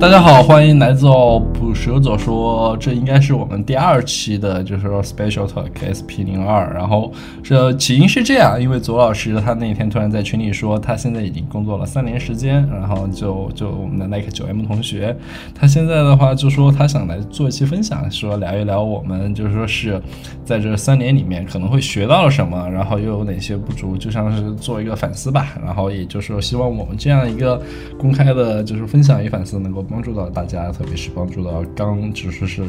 [0.00, 6.72] 大家好，欢迎来到捕蛇者说，这应该是我们第二期的，就是说 Special Talk SP 零二。
[6.72, 15.14] 然后这起因是这样，因为左老师他那天突然在群里说，他现在已经工作了三年时间，然后就就我们的 Nike 九 M 同学，
[15.54, 20.00] 他现在的话就说他想来做一期分享，说聊一聊我们就是说是
[20.46, 25.58] 在这三年里面可能会学到了什么，然后又有哪些不足，就像是做一个反思吧。
[25.62, 27.60] 然后也就是说希望我们这样一个
[27.98, 29.84] 公开的，就是分享与反思能够。
[29.90, 32.62] 帮助到大家，特别是帮助到刚只是是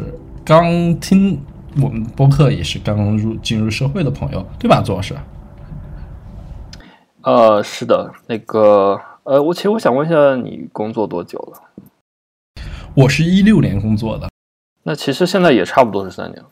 [0.44, 1.40] 刚听
[1.82, 5.16] 我们播客，也是刚入进入社会的朋友，对吧，左老师？
[7.22, 11.84] 呃，是的，那个呃，我其实我想问一下，你工作多久了？
[12.96, 14.28] 我是一六年工作的，
[14.84, 16.44] 那其实现在也差不多是三年。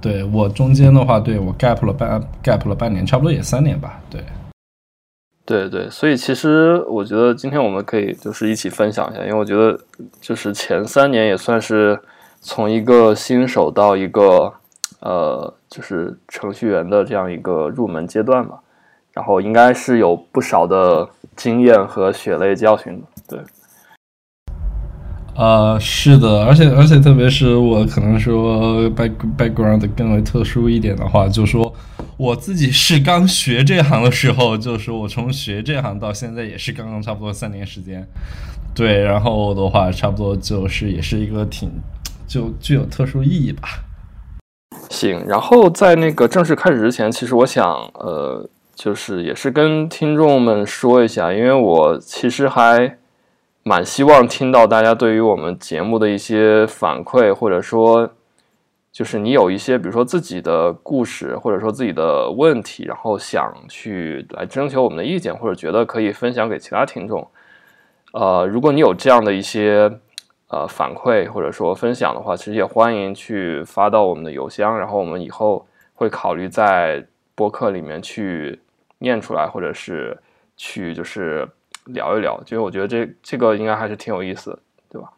[0.00, 4.24] 对我中间的话，对我 gap 了半 gap 了半年，差不多也三年吧，对。
[5.46, 9.78] 对对，所以其实我觉得今天我们可以就是一起分享一下，因为我觉得
[10.20, 11.98] 就是前三年也算是
[12.40, 14.52] 从一个新手到一个
[14.98, 18.58] 呃就是程序员的这样一个入门阶段吧，
[19.12, 23.44] 然后应该是有不少的经验和血泪教训的，对。
[25.36, 31.74] 呃，是的，而且而且特别是我可能说 back background 更为特殊一点的话，就说。
[32.18, 38.08] 我自己是刚学这行的时候，就是我从学这行到现在也是刚刚差不多三年时间，
[38.74, 41.70] 对，然后的话差不多就是也是一个挺
[42.26, 43.68] 就具有特殊意义吧。
[44.88, 52.96] 行，然后在那个正式开始之前，其实我想呃，就是也是跟听众们说一下，因为我其实还
[53.68, 58.08] 蛮希望听到大家对于我们节目的一些反馈，或者说。
[58.92, 67.28] 就是你有一些，比如说自己的故事，或者说自己的问题，然后想去来征求我们的意见，或者觉得可以分享给其他听众。
[68.14, 69.92] 呃，如果你有这样的一些
[70.48, 77.04] 呃反馈或者说分享的话，其实也欢迎去发到我们的邮箱，然后我们以后会考虑在
[77.34, 78.58] 播客里面去
[79.00, 80.16] 念出来，或者是
[80.56, 81.46] 去就是
[81.86, 84.58] 聊一聊，因为我觉得这这个应该还是挺有意思的。
[84.88, 85.08] 对吧？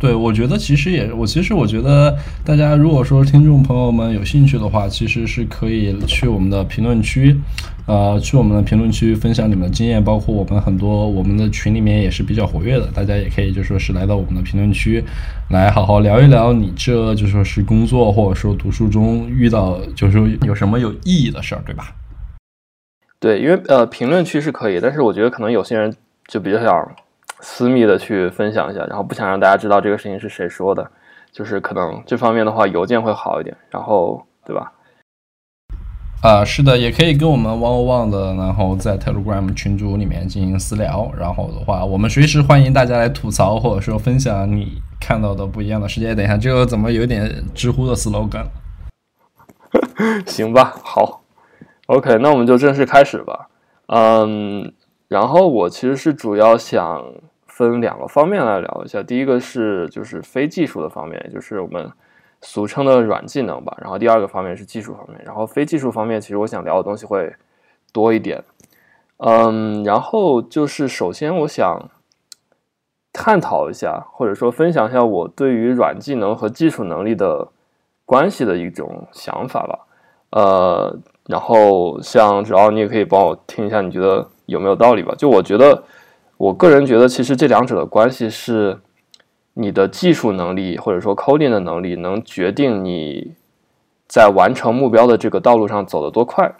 [0.00, 7.38] 对，我觉得其实也，我其实我觉得大家如果说听众朋友们有兴趣的话，其实是可以去我们的评论区，
[7.86, 15.04] 呃，去我们的评论区分享你们的经验，包括我们很多我们的群里面也是比较活跃的，大家也可以就说是来到我们的评论区，
[15.50, 21.94] 来好好聊一聊你这就说是工作或者说读书中遇到就是说有什么有意义的事儿，对吧？
[23.22, 25.96] 对，因为呃评论区是可以，但是我觉得可能有些人
[26.26, 26.92] 就比较想。
[27.44, 30.88] 私密的去分享一下，然后不想让大家知道这个事情是谁说的，
[31.32, 34.70] 就是可能这方面的话，邮件会好一点，然后对吧？
[36.22, 46.14] 啊，是的，也可以跟我们 One One 的，然后在 Telegram 群组里面进行私聊，然后的话，我们随时欢迎大家来吐槽或者说分享你看到的不一样的世界。
[46.14, 48.46] 等一下，这个怎么有点知乎的 slogan？
[50.26, 51.21] 行吧，好
[51.86, 53.48] ，OK，那我们就正式开始吧。
[53.86, 54.72] 嗯，
[55.08, 57.04] 然后我其实是主要想。
[57.54, 61.86] 分两个方面来聊一下，第一个是就是非技术的方面，就是我们
[62.40, 63.76] 俗称的软技能吧。
[63.78, 65.20] 然后第二个方面是技术方面。
[65.22, 67.30] 然后非技术方面，其实我想聊的东西会
[67.92, 68.42] 多一点。
[69.18, 71.90] 嗯，然后就是首先我想
[73.12, 77.48] 探讨一下，或者说分享一下我对于软技能和技术能力的
[78.06, 79.78] 关系的一种想法吧。
[80.30, 80.98] 呃，
[81.32, 85.14] 然后像只要你也可以帮我听一下，你觉得有没有道理吧？
[85.16, 85.82] 就我觉得。
[86.38, 88.80] 我个人觉得，其实这两者的关系是，
[89.54, 93.34] 你的技术能力或者说 coding 的能力能决定你
[94.08, 96.52] 在完成目标的这个道路上走得多快，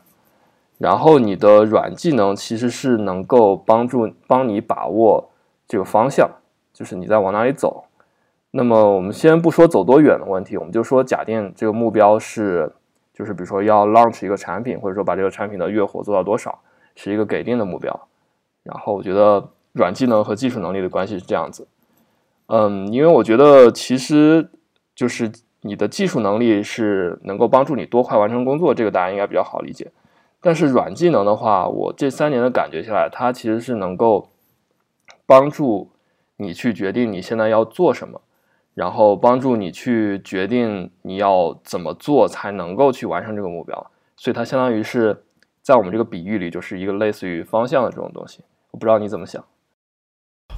[0.79, 5.31] 然后你的软技能其实是能够帮助帮你把握
[5.67, 6.31] 这个方向，
[6.73, 7.87] 就是你在往哪里走。
[8.53, 12.73] 那么我们先不说走多远的问题，我们就说假定这个目标是，
[13.13, 16.61] 就是比如说要 launch 一个产品，或者说把这个产品的月活做到多少，
[16.97, 18.09] 是一个给定的目标。
[18.63, 19.51] 然后我觉得。
[19.75, 21.67] 软技能和技术能力的关系是这样子，
[22.49, 24.51] 嗯，因为我觉得其实
[24.95, 25.33] 就是
[25.63, 29.91] 你的技术能力是能够帮助你多快完成工作，这个大家应该比较好理解。
[30.43, 34.29] 但是软技能的话，我这三年的感觉下来，它其实是能够
[35.25, 35.89] 帮助
[36.37, 38.21] 你去决定你现在要做什么，
[38.75, 43.91] 然后帮助你去决定你要怎么做才能够去完成这个目标。
[44.17, 45.25] 所以它相当于是
[45.63, 48.41] 在我们这个比喻里，就是一个类似于方向的这种东西。
[48.71, 49.45] 我不知道你怎么想。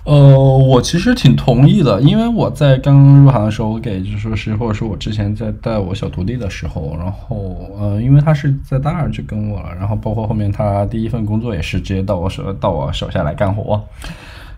[0.07, 13.83] 呃，我其实挺同意的，因为我在刚刚入行的时候，我给就是说是或者说我之前在带我小徒弟的时候，然后呃，因为他是在大二就跟我了，然后包括后面他第一份工作也是直接到我手到我手下来干活。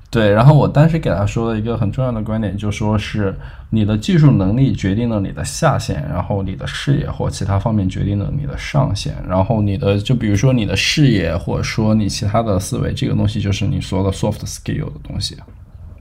[0.09, 3.37] 对，然后我当时给他说了一个很重要的观点，就说是
[3.71, 15.37] 你的技术能力决定了你的下限，然后你的视野或其他方面决定了你的上限，然后你的就比如说你的视野或者说你其他的思维，这个东西就是你说的 soft skill 的东西。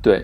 [0.01, 0.23] 对，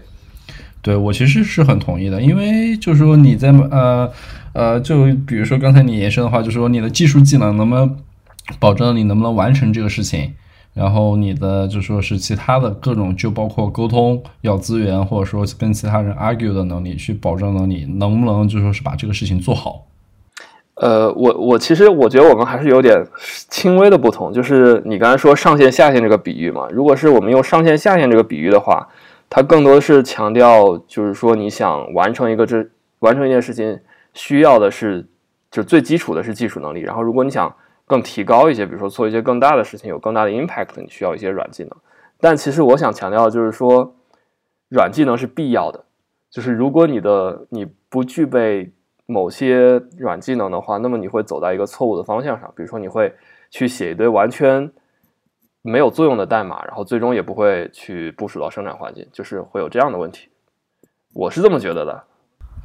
[0.82, 4.10] 对我其实是很同意的，因为就是说你在呃
[4.54, 7.98] 呃，就比如说刚才你延伸的话，就是说你的技术技能能不能
[8.60, 10.32] 保证你能不能完成这个事情。
[10.74, 19.86] 然后你的就说是其他的各种，就包括沟通、要资源，或者说跟其他人 argue 的能力，去保证了你能不能就说是把这个事情做好。
[20.76, 23.06] 呃，我我其实我觉得我们还是有点
[23.50, 28.88] 轻微的不同，就是你刚才说上线下线这个比喻嘛，如果是我们用上线下线这个比喻的话，
[29.30, 32.66] 它更多的是强调就是说你想完成一个这
[33.00, 33.78] 完成一件事情
[34.14, 35.06] 需要的是
[35.52, 37.54] 就最基础的是技术能力，然后如果你想。
[37.92, 41.72] 更提高一些，比如说做一些更大的事情，有更大的 impact，你需要一些软技能。
[42.22, 43.94] 但其实我想强调的就是说，
[44.70, 45.84] 软技能是必要的。
[46.30, 48.72] 就是如果你的你不具备
[49.08, 52.50] 某些软技能的话，那么你会走在一个错误的方向上。
[52.56, 53.14] 比如说，你会
[53.50, 54.72] 去写一堆完全
[55.62, 60.30] 没有作用的代码，然后最终也不会去部署到生产环境，就是会有这样的问题。
[61.14, 62.04] 我是这么觉得的。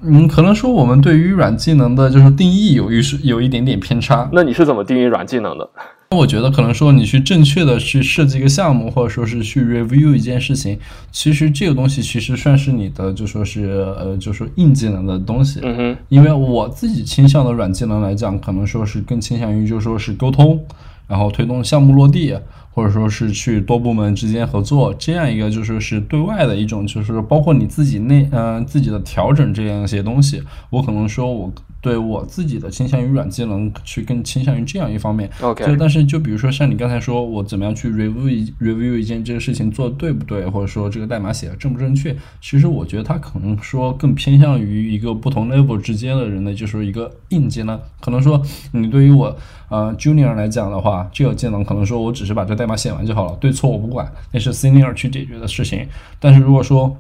[0.03, 4.29] 嗯，可能说我们对于软技能的就是定义有一是有一点点偏差。
[4.33, 5.69] 那你是怎么定义软技能的？
[6.11, 10.79] 那我觉得可能说你去正确的去设计一个项目，或者说是去 review 一件事情，
[11.11, 13.65] 其实这个东西其实算是你的就说是
[13.99, 15.61] 呃就说硬技能的东西。
[15.63, 15.97] 嗯哼。
[16.09, 20.61] 因为我自己倾向的软技能来讲，可能说是更倾向于就说是沟通，
[21.09, 22.37] 然后推动项目落地。
[22.77, 31.51] 或者说是去多部门之间合作，这样一个就说是对外的一种，就是包括你自己内嗯自己的调整这样一些东西，我可能说我。
[31.87, 35.31] 对我自己的倾向于软技能，去更倾向于这样一方面。
[35.41, 42.13] OK，就但是就比如说像你刚才说，我怎么样去 review review 一件这个事情做对不对，或者说这个代码写的正不正确？
[42.41, 47.81] 其实我觉得它可能说更偏向于一个不同 level 之间的人的，就是一个硬技能。
[48.01, 48.43] 可能说
[48.73, 49.37] 你对于我
[49.69, 55.87] 呃 junior 来讲的话，这个技能可能说我只是把这代码写完就好了，对错我不管，那是 senior 去解决的事情。
[56.19, 56.97] 但是如果说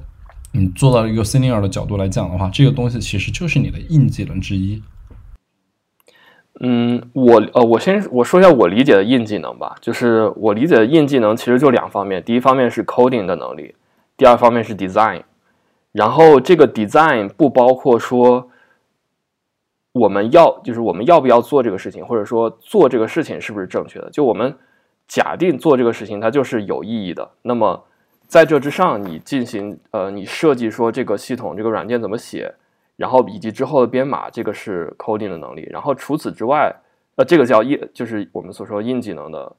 [0.57, 4.83] 你做到一个 senior 的角度来讲的话，这个东西其实就是你的硬技能之一。
[6.61, 9.77] 嗯，我呃，我先我说一下我理解的硬技能吧。
[9.83, 13.75] 就是我理解的硬技能其实就两方面，第一方面是 coding 的能力，
[14.17, 15.25] 第二方面是 design。
[15.93, 18.49] 然后这个 design 不包括说
[19.93, 24.09] 我们要就是我们要不要做这个事情，或者说做这个事情是不是正确的。
[24.11, 24.57] 就我们
[25.07, 27.85] 假定做这个事情它就是有意义的，那么。
[28.29, 32.53] 在这之上，你进行呃，你设计说这个系统这个软件怎么写，
[32.97, 35.69] 然后以及之后的编码，这个是 coding 的能力。
[35.71, 36.75] 然后除此之外，
[37.15, 39.57] 呃，这个叫硬，就是我们所说硬技能的，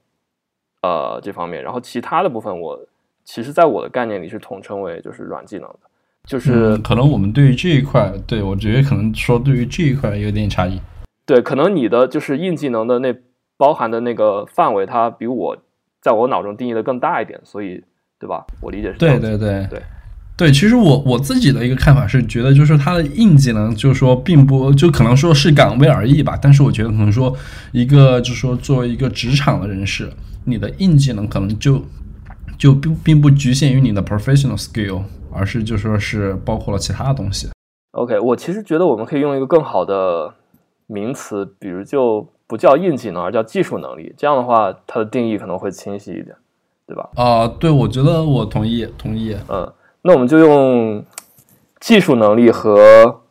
[0.82, 1.64] 呃，这方面。
[1.64, 2.78] 然后其他的部分，我
[3.24, 5.80] 其实在我的概念里是统称为就是软技能的，
[6.26, 10.82] 就是可能我们对于这一块，对我觉得可能说对于这一块有点差异。
[11.26, 13.16] 对，可能你的就是硬技能的那
[13.56, 15.58] 包含的那个范围，它比我
[16.02, 17.82] 在我脑中定义的更大一点，所以。
[18.20, 18.46] 对吧？
[18.62, 18.98] 我理解是。
[18.98, 19.82] 对对对对
[20.38, 26.38] 对，其实我我自己的一个看法是，觉得就是它的硬技能，就是说并不就可能说是岗位而异吧。
[26.40, 27.36] 但是我觉得可能说
[27.72, 30.12] 一个就是说作为一个职场的人士，
[30.46, 31.82] 你的硬技能可能就
[32.58, 37.50] 就并并不局限于你的 professional skill，而是就说是包括了其他的东西。
[37.94, 40.32] OK，我其实觉得我们可以用一个更好的
[40.86, 44.14] 名词，比如就不叫硬技能，而叫技术能力。
[44.16, 46.36] 这样的话，它的定义可能会清晰一点。
[46.88, 47.10] 对吧？
[47.16, 49.36] 啊，对，我觉得我同意，同意。
[49.50, 51.04] 嗯，那我们就用
[51.80, 53.22] 技术能力和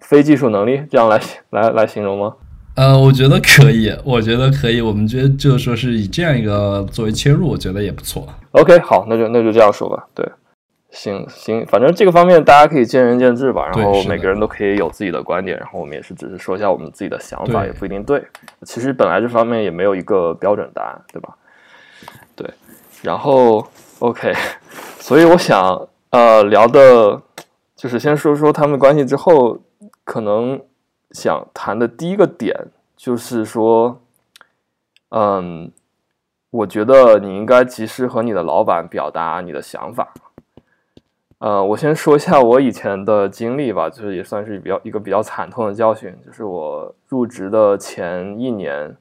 [0.00, 2.34] 非技术能力这样来来来形容吗？
[2.76, 4.80] 呃，我觉得可以，我觉得可以。
[4.80, 8.24] 我们觉得就是说是以这样一个作为切入，我觉得也不错。
[8.52, 10.06] OK，好，那就那就这样说吧。
[10.14, 10.24] 对，
[10.90, 13.66] 行行，反正这个方面大家可以见仁见智吧。
[13.66, 15.58] 然后每个人都可以有自己的观点。
[15.58, 18.22] 然后我们也是只是说一下我们自己的想法，也不一定对。
[18.62, 21.34] 其实本来这方面也没有一个标准答案，对吧？
[23.02, 23.64] 然后
[24.00, 24.32] ，OK，
[24.98, 27.22] 所以我想，呃，聊的，
[27.76, 29.58] 就是先说说他们关系之后，
[30.02, 30.60] 可能
[31.12, 32.52] 想谈的第一个点
[32.96, 34.00] 就是说，
[35.10, 35.70] 嗯，
[36.50, 40.12] 我觉得你应该及时和你的老板表达你的想法。
[41.38, 48.96] 呃，我先说一下我以前的经历吧，就是也算是比较一个比较惨痛的教训，就是我入职的前一年，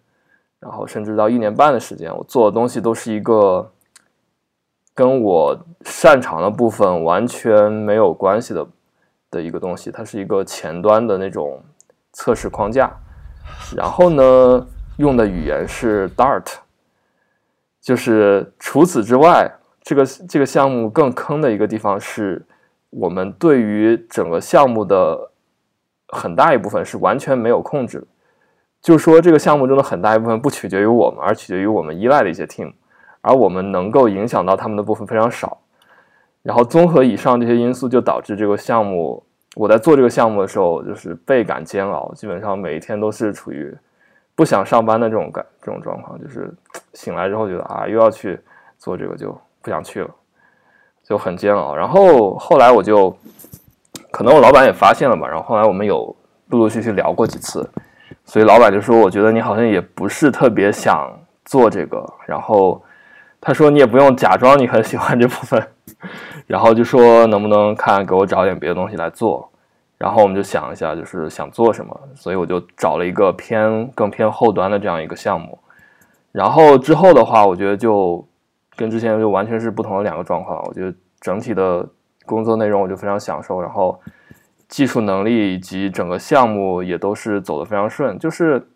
[0.60, 3.72] 然后甚至到一年半的时间，我做的东西都是一个。
[4.98, 8.68] 跟我擅长的部分完全没有关系的
[9.30, 11.62] 的一个东西，它是一个前端的那种
[12.14, 12.92] 测试框架，
[13.76, 16.48] 然后呢，用的语言是 Dart，
[17.80, 19.48] 就是除此之外，
[19.84, 22.44] 这个这个项目更坑的一个地方是，
[22.90, 25.30] 我们对于整个项目的
[26.08, 28.08] 很大一部分是完全没有控制的。
[28.82, 32.74] 就说，这个项目中的很大一部分不取决于我们，而取决于我们依赖的一些 team，
[33.28, 35.58] 而我们能够影响到他们的部分非常少。
[36.44, 39.22] 然后综合以上这些因素，就导致这个项目，
[39.56, 43.76] 我在做这个项目的时候，就是倍感煎熬，基本上每一天都是处于
[44.34, 46.54] 不想上班的这种感这种状况，就是
[46.94, 48.40] 醒来之后觉得啊，又要去
[48.78, 50.10] 做这个，就不想去了，
[51.04, 51.76] 就很煎熬。
[51.76, 53.14] 然后后来我就，
[54.10, 56.16] 可能我老板也发现了吧，然后后来我们有
[56.48, 57.70] 陆陆续续聊过几次。
[58.24, 61.12] 所以老板就说：“我觉得你好像也不是特别想
[61.46, 62.82] 做这个。”然后
[63.40, 65.68] 他说：“你也不用假装你很喜欢这部分。”
[66.48, 69.50] 然后就说：“能不能看给我找点别的东西来做？”
[69.98, 72.00] 然后我们就想一下，就是想做什么。
[72.16, 75.58] 所以我就找了一个偏更偏后端的这样一个项目。
[76.32, 78.28] 然后之后的话，我觉得就
[78.76, 80.64] 跟之前就完全是不同的两个状况。
[80.66, 81.88] 我觉得整体的
[82.26, 83.62] 工作内容我就非常享受。
[83.62, 84.00] 然后。
[84.70, 88.68] 技术能力以及整个项目也都是走得非常顺，就是，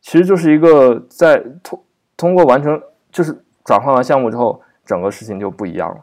[0.00, 1.78] 其实就是一个在通
[2.16, 2.80] 通过完成
[3.12, 6.02] 就是转换完项目之后，整个事情就不一样了。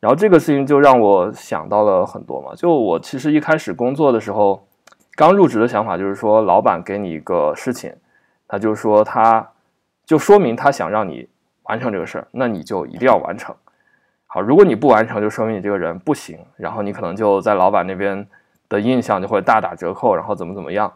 [0.00, 2.54] 然后这个事情就让我想到了很多嘛。
[2.54, 4.66] 就我其实一开始工作的时候，
[5.14, 7.94] 刚入职的想法就是说，老板给你一个事情，
[8.46, 9.48] 他就说他
[10.04, 11.26] 就说明他想让你
[11.62, 13.54] 完成这个事儿，那你就一定要完成。
[14.26, 18.26] 好，如果你不完成，就说明你这个人不行，然后你可能就在老板那边。
[18.68, 20.92] 的印象就会大打折扣，然后怎么怎么样？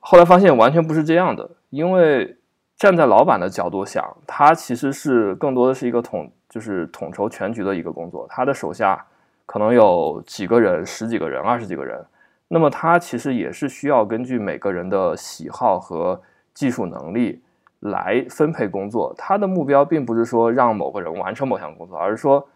[0.00, 2.36] 后来发现完全不是这样的，因为
[2.76, 8.26] 站在老板的角度想，他其实是更多的是一个统，就是统筹全局的一个工作。
[8.28, 9.04] 他的手下
[9.46, 12.04] 可能有几个人、十几个人、二十几个人，
[12.48, 16.20] 那么他其实也是需要根据每个人的喜好和
[16.52, 17.42] 技术能力
[17.80, 19.14] 来分配工作。
[19.16, 22.46] 他的目标并不是说让某个人完成某项工作，而是说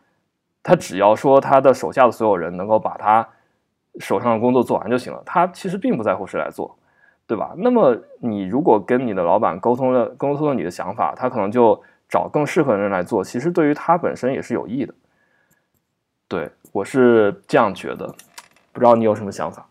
[0.62, 3.28] 他只要说他的手下的所有人能够把他。
[4.00, 6.77] 手上的工作做完就行了，他其实并不在乎谁来做，
[7.28, 7.52] 对吧？
[7.58, 14.94] 那么你如果跟你的老板沟通了，沟通了你的想法，他可能就找更适合的人来做，其实对于他本身也是有益的。
[16.26, 18.06] 对我是这样觉得，
[18.72, 19.66] 不知道你有什么想法？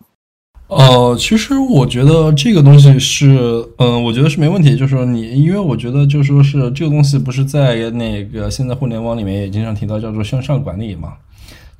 [0.67, 4.77] 呃，其实我觉得这个东西是，嗯，我觉得是没问题。
[4.77, 11.13] 就是说你，因为我觉得就说是这个东西不是在那个现在互联网里面也经常提到叫做向上管理嘛。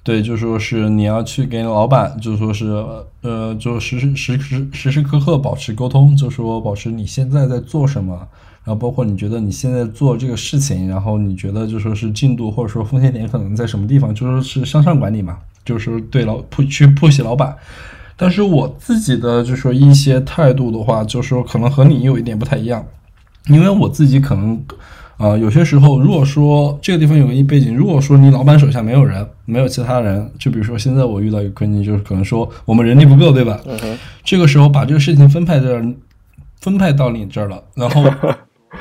[0.08, 2.82] 对，就说是你要去给老板，就说是，
[3.24, 8.16] 呃，就时时时时时时刻刻保持沟通，就说保持你现在在做什么，
[8.64, 17.54] 然后包括你觉得你现在做这个事情，然后你觉得就说是进度或者说风险点可能在什么地方，就说是向上管理嘛，就是对老铺去铺袭老板。
[18.16, 22.82] 但是我自己的就说一些态度的话，就说可能和你有一点不太一样，
[23.50, 24.58] 因为我自己可能。
[25.17, 33.59] 啊，有些时候，如果说这个地方有个背景，如果说你老板手下没有人，没有其他人，就比如说现在我遇到一个困境，就是可能说我们人力不够，对吧？
[33.65, 35.93] 嗯这个时候把这个事情分派这儿，
[36.62, 38.03] 分派到你这儿了，然后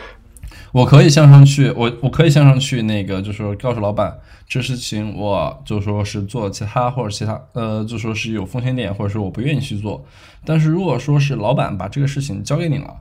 [0.73, 4.13] 我可以向上去，我我可以向上去，那个就是说告诉老板，
[4.47, 10.05] 这事情我就说是做其他或者其他，呃，就说是有风险点，或者说我不愿意去做。
[10.45, 12.95] 但是如果说是老板把这个事情交给你了。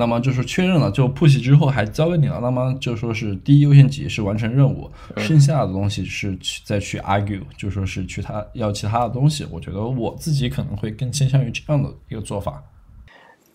[0.00, 2.40] 那么就是确认了，就铺席之后还交给你了。
[2.40, 9.46] 那么就说是第一优先级是完成任务，剩下的东西是去再去 argue，就说是去他要其他的东西。
[9.50, 12.62] 我觉得我自己可能会更倾向于这样的一个做法。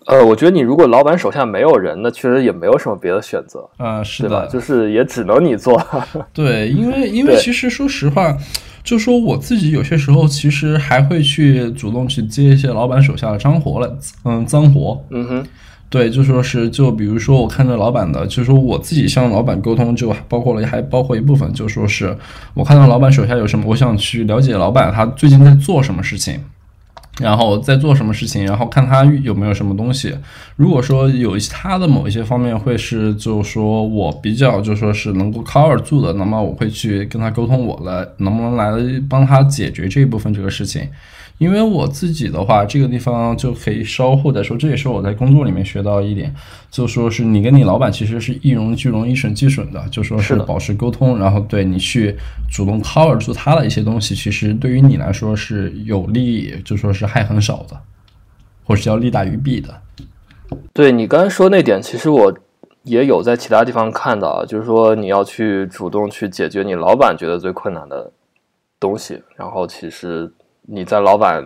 [0.05, 3.67] 呃，我觉得你如果老板手下没有人，那确实也没有什么别的选择。
[3.77, 5.83] 啊，是的，就是也只能你做。
[6.31, 8.37] 对，因为因为其实说实话，
[8.83, 15.03] 就说我自己有些时候其实还会去主动去接一些老板手下的脏活了，嗯，脏活。
[15.09, 15.47] 嗯哼。
[15.87, 22.17] 对，就说是，就比如说，我看着老板的，就说我自己向老板沟通，就包括了，还包括一部分，就说是
[22.53, 26.37] 我看到老板手下有什么，我想去了解老板他最近在做什么事情，
[27.19, 30.13] 然后在做什么事情，然后看他有没有什么东西。
[30.57, 40.81] 如果说有他的某一些方面会是，就说我比较就说是能够 cover 住的，那么我会去跟他沟通，我来能不能来帮他解决这一部分这个事情。
[41.37, 44.55] 因为我自己的话，这个地方就可以稍后再说。
[44.55, 46.33] 这也是我在工作里面学到一点，
[46.71, 52.15] 就说是你跟你老板其实是一荣俱荣、一损俱损的，就说是保持沟通，然后对你去
[52.49, 57.77] 主动 cover 住他的一些东西，其实对于你来说是有利，就说是害很少的，
[58.63, 59.81] 或是叫利大于弊的。
[60.71, 62.33] 对你刚才说那点，其实我
[62.83, 68.13] 也有在其他地方看到，就是说你要去主动去解决你老板觉得最困难的
[68.79, 70.31] 东西，然后其实。
[70.67, 71.45] 你在老板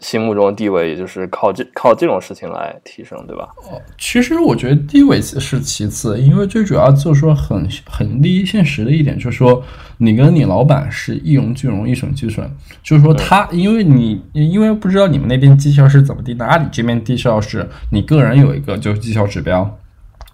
[0.00, 3.48] 心目中的地位，也就是靠这靠这种事情来提升，对吧？
[3.70, 9.62] 哦，其实我觉得地位是其次，因为最主要就是说很很利益现实的一点，就是说
[9.96, 12.50] 你跟你老板是一荣俱荣，一损俱损。
[12.82, 19.78] 就是说他，因为你因为不知道你们那边绩效是怎么定的，阿里这边绩效是你个人有一个就是绩效指标，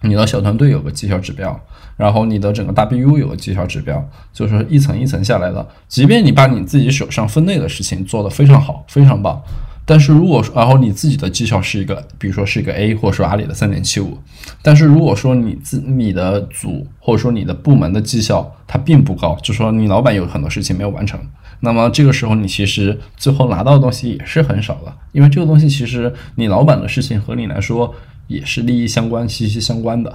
[0.01, 1.57] 你的小团队有个绩效指标。
[1.97, 5.65] 然后你的整个大 BU 有个绩效指标，就是一层一层下来的。
[5.87, 9.41] 即便你把你自己手上分内的事情做得非常好，非常棒，
[9.85, 14.17] 但是如果说，然后你自己的绩效是一个，比如说是一个 A，或者说阿里的三点七五，
[14.61, 21.19] 但是如果说你自你的组或者说你的部门的绩效它并不高，就说你老板有很多事情没有完成，
[21.61, 27.95] 那么这个时候你其实最后拿到的东西也是很少的，因为这个东西其实你老板的事情和你来说
[28.27, 30.13] 也是利益相关、息息相关的。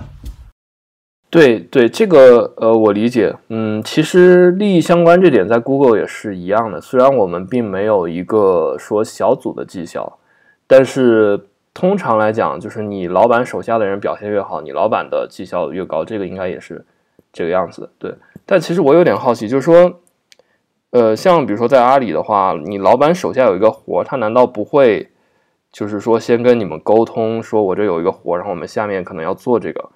[1.31, 3.33] 对对，这个呃，我理解。
[3.51, 6.81] 嗯，其实利益相关这点在 Google 也是一样的。
[6.81, 10.19] 虽然我们并没有一个说小组的绩效，
[10.67, 16.05] 但是通常来讲，就是你老板手下的人表现越好，你老板的绩效越高。
[16.05, 16.85] 这个应该也是
[17.33, 17.91] 这个样子的。
[18.01, 20.01] 对，但其实我有点好奇，就是说，
[20.91, 25.09] 呃，像比如说在阿里的话，你老板手下有一个活，他难道不会
[25.71, 29.91] 就是说先跟你们沟通，说我这有一个活，然后我们下面可能要做这个？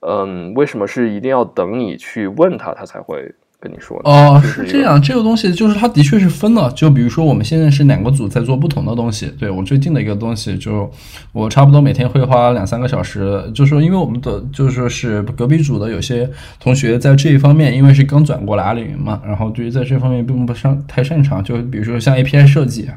[0.00, 4.02] 嗯，为什么是一定要等你去问他，他才会跟你说呢？
[4.04, 6.70] 哦，是这样，这个东西就是它的确是分了。
[6.72, 9.26] 就比如说，我们现在是两个组在做不同的东西。
[9.38, 10.90] 对我最近的一个东西，就
[11.32, 13.50] 我差不多每天会花两三个小时。
[13.54, 16.26] 就说，因为我们的就是说是隔壁组的有些
[16.58, 21.44] 同学在这一方面，因为是刚转过来阿里云嘛，然后对于在这方面并不擅太擅长。
[21.44, 22.88] 就比如说像 API 设计，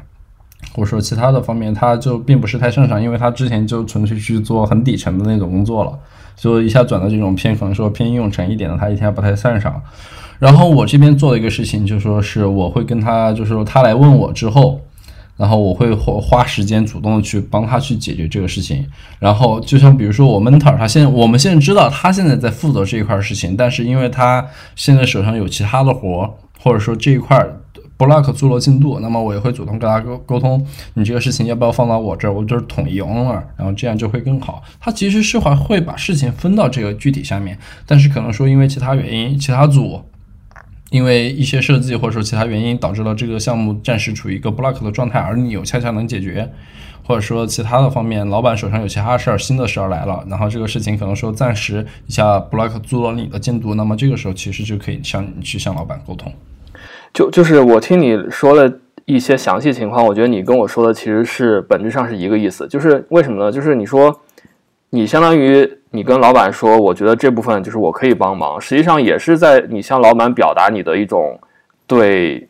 [0.74, 5.98] 或者说其他的方面，他就并不是太擅长，因为他之前就纯粹去做很底层的那种工作了。
[6.36, 9.80] 就一下转到这种偏可能说偏应用层一点的，他一天不太擅长。
[10.38, 14.80] 然后我这边做的一个事情，就说是我会跟他，就是说他来问我之后，
[15.36, 18.84] 然后我会花花时间主动的去帮他去解决这个事情。
[19.18, 24.44] 然后就像比如说我 mentor，他现在我们现在知道他现在在负责这一块事情，但是因为他
[24.74, 27.46] 现在手上有其他的活，或者说这一块。
[28.06, 30.64] Block 做了进度，那么我也会主动跟他沟沟通，
[30.94, 32.32] 你这个事情要不要放到我这儿？
[32.32, 34.62] 我就是统一 owner，然后这样就会更好。
[34.80, 40.02] 他其实是会会把事情分到这个具体下面，但是可能说因为其他原因，其他组
[40.90, 46.48] 因为一些设计或者说其他原因导致了这个项目暂时处于一个 block 的状态，而你有恰恰能解决，
[47.02, 56.32] 或者说其他的方面，老板手上有其他事儿，新的事儿来了，然后这个事情可能说暂时一下 block 做了你的进度，那么这个时候其实就可以向你去向老板沟通。
[57.14, 58.70] 就就是我听你说了
[59.04, 63.52] 一些详细情况，我觉得你跟我说的其实是本质上是一个意思，就是为什么呢？
[63.52, 64.20] 就是你说
[64.90, 71.38] 你相当于你跟老板说，我觉得这部分就是我可以帮忙，实际上也是在你向老板表达你的一种
[71.86, 72.48] 对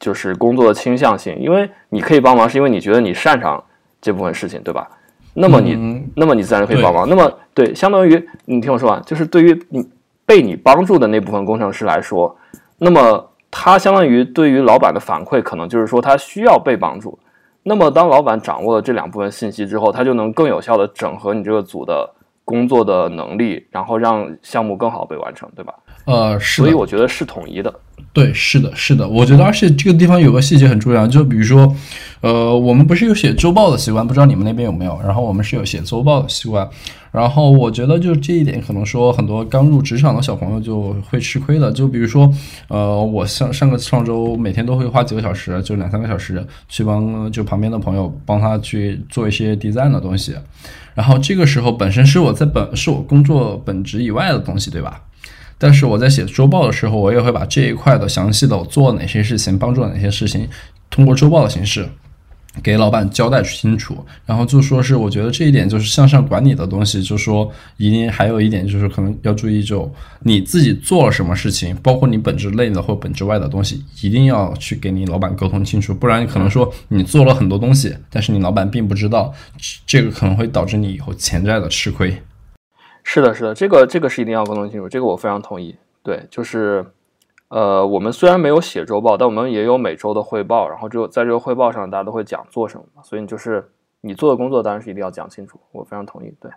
[0.00, 3.62] 就是工作的倾向性，因为你可以帮忙，是因为你觉得你擅长
[4.00, 4.88] 这部分事情，对吧？
[5.34, 7.08] 那么你那么你自然可以帮忙。
[7.08, 9.88] 那么对，相当于你听我说完，就是对于你
[10.26, 12.36] 被你帮助的那部分工程师来说，
[12.78, 13.26] 那么。
[13.50, 17.18] 他相当于对于老板的反馈，可能就是说他需要被帮助。
[17.62, 22.08] 那么，当老板掌握了这两部分信息之后，他就能更有效的整合你这个组的
[22.44, 25.74] 工作的能力，然后让项目更好被完成，对吧？
[26.06, 26.62] 呃，是。
[26.62, 27.72] 所以我觉得是统一的。
[28.12, 29.08] 对，是的，是的。
[29.08, 31.72] 我觉得，而且这个地方有个细节很重要，就比如说，
[32.20, 35.00] 呃，我们不是有写周报的习惯，不知道你们那边有没有？
[35.04, 36.68] 然后我们是有写周报的习惯。
[37.12, 41.70] 然后我觉得，就这一点，可能说很多刚入职场的小朋友就会吃亏的。
[41.70, 42.32] 就比如说，
[42.68, 50.34] 呃，我上上个上周每天都会花几个小时，就两三个小时，去帮就旁边的朋友帮他去做一些 design 的东西。
[50.94, 55.00] 然后这个时候本身是我在本是我工作本职以外的东西，对吧？
[55.60, 60.48] 但是我在写周报的时候，我也会把这一块的详细的我做了哪些事情，帮助了哪些事情，
[60.88, 61.86] 通过周报的形式。
[62.64, 69.88] 给老板交代清楚，然后就说是我觉得这一点就是向上管理的东西，就说一定还有一点就是可能要注意，就
[70.24, 79.32] 你自己做了什么事情，包括你本职内的或本职外的东西，一定要去给你老板沟通清楚，不然可能说你做了很多东西，但是你老板并不知道，
[79.86, 82.20] 这个可能会导致你以后潜在的吃亏。
[83.12, 85.74] 是的，是的，这个这个是一定要沟通清楚，这个我非常同意。
[86.04, 86.86] 对，就是。
[87.48, 90.68] 呃，我们虽然没有写周报，但我们也有每周的汇报。
[90.68, 92.84] 然后就在这个汇报上，大家都会讲做什么。
[93.02, 93.68] 所以就是
[94.02, 95.58] 你做的工作，当然是一定要讲清楚。
[95.72, 96.32] 我非常同意。
[96.40, 96.48] 对，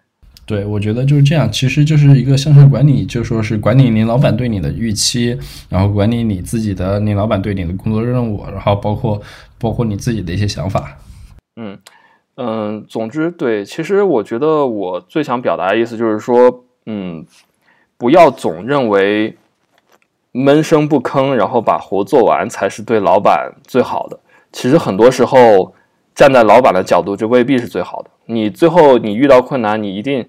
[0.46, 1.52] 对，我觉得就是这样。
[1.52, 5.36] 其实就是一个向上管理，就说是管理你老板对你的预期，
[5.68, 9.20] 然后管理你自己的，你老板对你的工作任务，然后包括
[9.58, 10.96] 包括你自己的一些想法。
[11.60, 11.76] 嗯
[12.36, 17.26] 嗯，总之，对，其实我觉得我最想表达的意思就是说，嗯，
[17.98, 19.38] 不要总认为。
[20.36, 24.20] 闷声不吭，然后把活做完才是对老板最好的。
[24.52, 25.76] 其实很多时候，
[26.16, 28.10] 站在老板的角度，这未必是最好的。
[28.26, 30.28] 你最后你遇到困难，你一定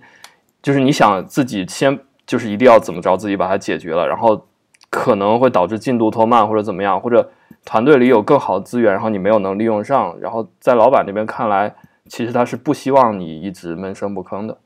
[0.62, 4.46] 就是你想自己先就是一定要怎么着自己把它解决了，然后
[4.90, 7.30] 可能会导致进度拖慢或者怎么样，或者
[7.64, 11.74] 团队里有更好的资源，然后你没有能利用上，然后在老板那边看来，
[12.10, 14.56] 其实他是不希望你一直闷声不吭的。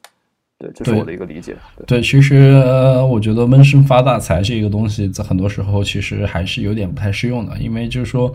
[0.59, 1.57] 对，这是我的一个理解。
[1.87, 2.53] 对，其实
[3.09, 8.33] 我觉得闷声发大财这个东西，在很多时候其实还是有点不太适用的，因为就是说。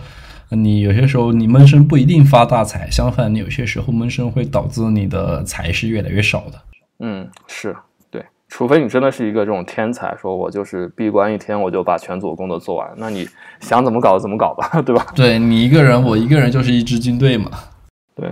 [0.49, 6.61] 你有些时候你闷声不一定发大财，相反，你有些时候闷声会导致你的财是越来越少的。
[6.99, 7.75] 嗯，是
[8.11, 13.27] 对，除非你真的是一个这种天才，说我就是闭关一天我就把全组工作做完，那你
[13.61, 15.07] 想怎么搞怎么搞吧， 对吧？
[15.15, 17.49] 对你一个人，我一个人就是一支军队嘛。
[18.13, 18.31] 对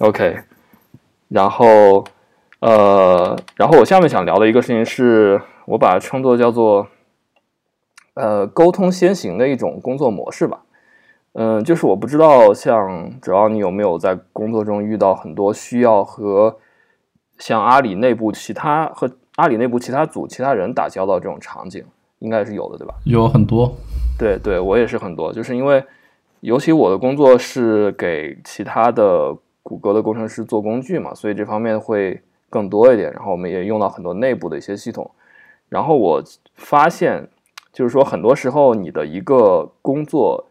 [0.00, 0.40] ，OK，
[1.28, 2.04] 然后
[2.60, 6.88] 呃，然后我下面想聊的一个事情是，我把它称作叫做
[8.14, 10.62] 呃沟通先行的一种工作模式吧。
[11.34, 16.58] 嗯，就是我不知道，像主要你有没有在工作中遇到很多需要和
[17.38, 21.84] 像阿里内部其他和阿里内部其他组其他人打交道这种场景，
[22.18, 22.94] 应该是有的，对吧？
[23.04, 23.72] 有很多，
[24.18, 25.82] 对对，我也是很多，就是因为
[26.40, 33.12] 尤其我的工作是给其他的谷歌的工程师做工具嘛，所以这方面会更多一点。
[33.12, 35.10] 然后我们也用到很多内部的一些系统，
[35.68, 36.22] 然后我
[36.54, 37.28] 发现，
[37.72, 40.46] 就是说很多时候你的一个工作。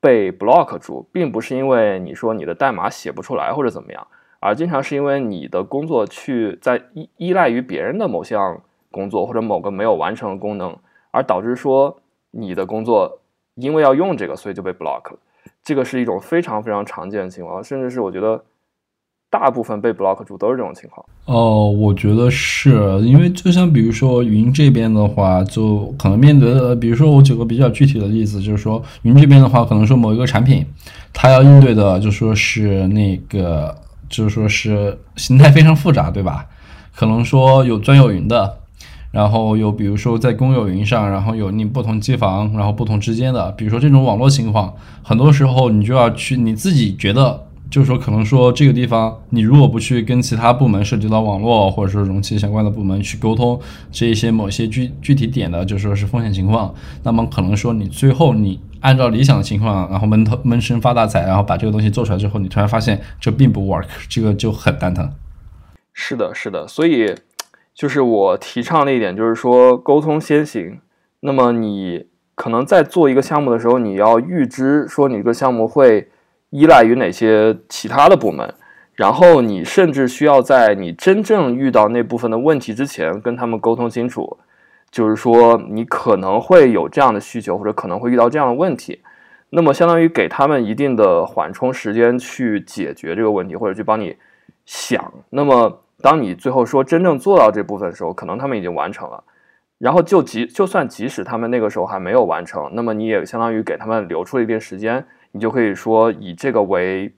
[0.00, 4.06] 被 block 住，并不是因为你说你的代码写不出来或者怎么样，
[4.38, 10.76] 而经常是因为你的工作去在依依赖于别人的某项工作或者某个没有完成的功能，
[11.10, 13.20] 而导致说你的工作
[13.54, 15.18] 因为要用这个，所以就被 block 了。
[15.64, 18.44] 这个是一种非常非常常见的情况，甚至是我觉得。
[19.30, 30.64] 大部分被 block 住都是这种情况哦，我觉得是因为就像比如说云这边的话，就可能面对的，比如说我举个比较具体的例子，就是说云这边的话，可能说某一个产品，
[31.12, 33.76] 它要应对的就说是那个，
[34.08, 36.46] 就是说是形态非常复杂，对吧？
[36.94, 38.56] 可能说有专有云的，
[39.14, 47.46] 然后有比如说在公有云上，然后有你不同机房，然后不同之间的，比如说这种网络情况，很多时候你就要去你自己觉得。
[47.70, 53.58] 就是说，可能说这个地方，你如果不去跟其他部门涉及到网络或者说容器相关的部门去沟通
[53.90, 56.72] 这一些某些具具体点的，就说是风险情况，
[57.02, 65.10] 那么可能说你最后你按照理想的情况，然后闷头闷声发大财，然后把这个东西做出来之后，你突然发现这并不 work，这个就很蛋疼。
[65.92, 67.12] 是的，是的，所以
[67.74, 70.80] 就是我提倡的一点就是说沟通先行。
[71.20, 76.08] 那么你可能在做一个项目的时候，你要预知说你这个项目会。
[76.50, 78.54] 依赖于哪些其他的部门？
[78.94, 84.38] 然后你甚至需要在你真正遇到那部分的问题之前，跟他们沟通清楚，
[84.88, 89.00] 就是说你可能会有这样的需求，或者可能会遇到这样的问题。
[89.50, 94.14] 那么相当于给他们一定的缓冲时间去解决这个问题，或者去帮你
[94.64, 95.12] 想。
[95.30, 99.24] 那么当你最后说真正做到这部分的时候，可能他们已经完成了。
[99.78, 105.02] 然后就即就算即使他们那个时候还没有完成，那么你也相当于给他们留出了一定时间。
[105.32, 107.10] 你就可以说以这个为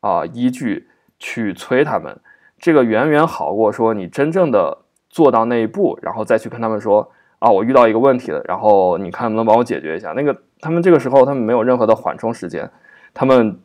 [0.00, 0.88] 啊依据
[1.20, 2.18] 去催他们，
[2.58, 4.76] 这个远远好过说你真正的
[5.08, 10.12] 做到那一步，然后再去跟他们说啊我遇到一个问题了，然后你看能不能帮我解决一下？
[10.16, 12.68] 那个他们这个时候他们没有任何的缓冲时间，
[13.14, 13.56] 他们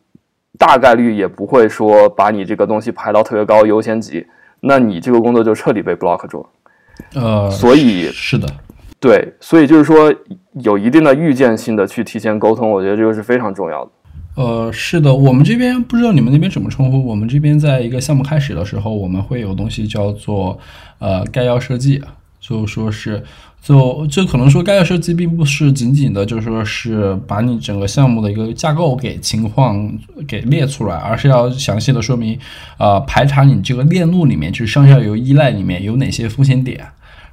[0.60, 4.26] 大概率也不会说把你这个东西排到特别高优先级，
[4.62, 7.22] 那你这个工作就彻底被 block 住了。
[7.22, 8.48] 呃，所以是的。
[9.00, 10.12] 对，所以就是说，
[10.54, 13.92] 有一定的预见性的去提前沟通，我觉得这个是非常重要的。
[14.36, 20.58] 呃，是的，我们这边不知道你们那边怎么称呼，我们这边在一个项目开始的时候，我们会有东西叫做
[20.98, 22.02] 呃概要设计，
[22.40, 23.24] 就说是
[23.68, 29.92] 就就可能说概要设计并不是仅仅的就说是把你整个项目的一个架构给情况
[30.26, 32.40] 给列出来，而是要详细的说明，
[32.78, 36.80] 呃，排查你这个链路里面就是上下游依赖里面有哪些风险点。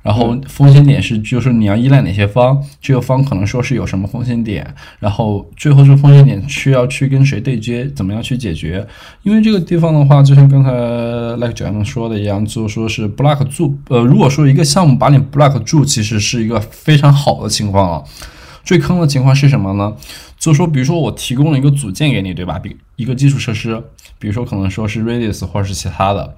[0.05, 8.87] 然后风险点是，就是你要依赖哪些方，这个方可能说是有什么风险点，然后最后这个风险点需要去跟谁对接，怎么样去解决？
[9.23, 10.71] 因为这个地方的话，就像刚才
[11.37, 18.05] like 九阳说的一样，就说是 block 住，呃，如果说一个项目把你 block 住，其实是一个非常好的情况了。
[18.62, 19.95] 最坑的情况是什么呢？
[20.38, 22.59] 就是说，比如说我提供了一个组件给你，对吧？
[22.59, 23.83] 比一个基础设施，
[24.19, 26.35] 比如说可能说是 Redis 或者是其他的。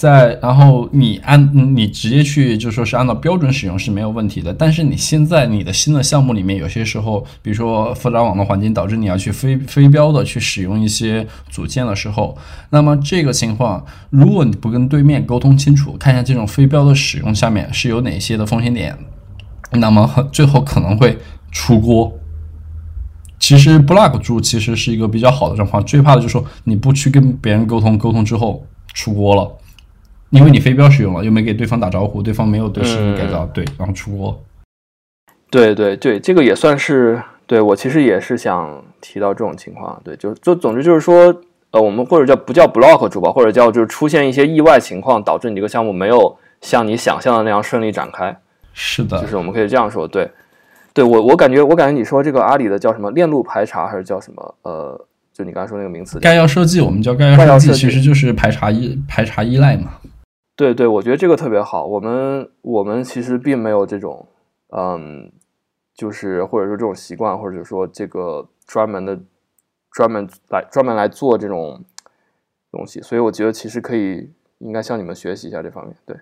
[0.00, 4.50] 在，然后你按你直接去就说是按照标准使用是没有问题的。
[4.54, 12.34] 但是你现在你的新的项目里面，有些时候，比如说复杂网络环境导致你要去非非标的去使用一些组件的时候，
[12.70, 18.96] 那么这个情况，如果你不跟对面沟通清楚，看一下这种非标的使用下面是有哪些的风险点，
[19.72, 21.18] 那么最后可能会
[21.52, 22.10] 出锅。
[23.38, 29.50] 其实 block 住其实是一个比较好的状况，最怕的就是说你不去跟别人沟通，沟通之后出锅了，
[30.30, 34.42] 因为你飞镖使用了，又没给对方打招呼，对方没有对视频改造，对，然后出锅。
[35.50, 41.34] 对对对，这个也算是对我其实也是想提到这种情况，对，就就总之就是说，
[41.72, 48.36] 呃，我们或者叫不叫 block 住吧，或者叫就是出现一些意外情况，导致你这个项目没有像你想象的那样顺利展开。
[48.72, 50.30] 是的，就是我们可以这样说，对。
[50.92, 54.54] 对我，我感觉，我感觉你说这个阿里的叫什么链路排查，还是叫什么？
[54.62, 59.92] 呃，就你刚才说那个名词，概要设计，我们叫概要设计，其实就是排查依排查依赖嘛。
[60.60, 61.86] 对对，我觉得这个特别好。
[61.86, 64.26] 我们我们其实并没有这种，
[64.76, 65.32] 嗯，
[65.94, 69.18] 就是或者说这种习惯，或者说这个专门的
[69.90, 71.82] 专门来专门来做这种
[72.70, 75.96] 东西，所以我觉得其实可以应该向你们学习一下这方面。
[76.04, 76.14] 对。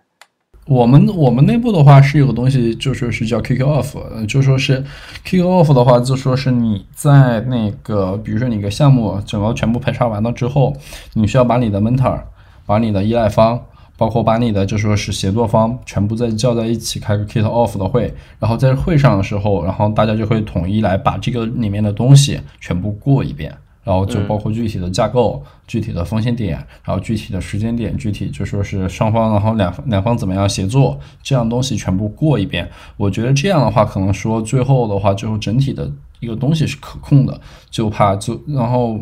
[0.68, 4.84] 我们我们内部的话是有个东西，就说是叫 kick off，就说是
[5.24, 10.74] kick off 的话，就说是你在那个，比如说你个项目整个全部排查完了之后，
[11.14, 12.20] 你需要把你的 mentor，
[12.64, 13.64] 把你的依赖方，
[13.98, 23.54] 包括把你的就说是协作方，全部再叫在一起开个 kick off 的会，然后在会上的时候，然后大家就会统一来把这个里面的东西全部过一遍。
[23.84, 32.68] 然后就包括具体的架构、具体的风险点，然后具体的时间点，具体就说是双方，然后两两方怎么样协作，这样东西全部过一遍。
[32.98, 37.40] 我觉得这样的话，可能说最后的话，就整体的一个东西是可控的。
[37.70, 39.00] 就怕就然后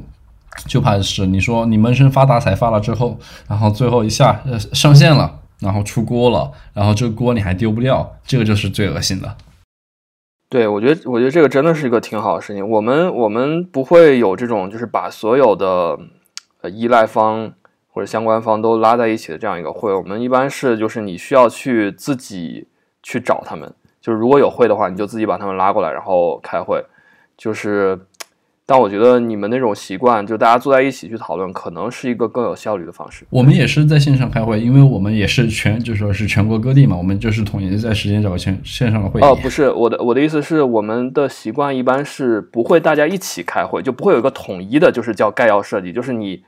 [0.67, 9.37] 就怕是你说你闷声发大财发了之后，然后最后一下呃上线了，然后出锅了，然后这个锅你还丢不掉，这个就是最恶心的。
[10.49, 12.67] 对，我觉得，我觉得这个真的是一个挺好的事情。
[12.69, 15.99] 我们我们不会有这种，就是把所有的
[16.63, 17.53] 呃依赖方
[17.89, 19.93] 或者相关方都拉在一起的这样一个会。
[19.93, 22.69] 我们一般是，就是你需要去自己
[23.03, 26.85] 去找他们，就是如果有会的话，你就自己把他们拉过来，然后开会，
[27.37, 27.99] 就是。
[28.69, 33.25] 但我觉得你们那种习惯，就大家坐在一起去讨论，可能是一个更有效率的方式。
[33.31, 39.25] 我们也是在线上开会，因为我们也是全，就说是全国各地嘛，我们就是统一在时间找个线线上的会议。
[39.25, 46.43] 哦，不是，我的我的意思是，我们的习惯一般是不会大家一起开会，就不会有一个统一的，就是叫概要设计，就是你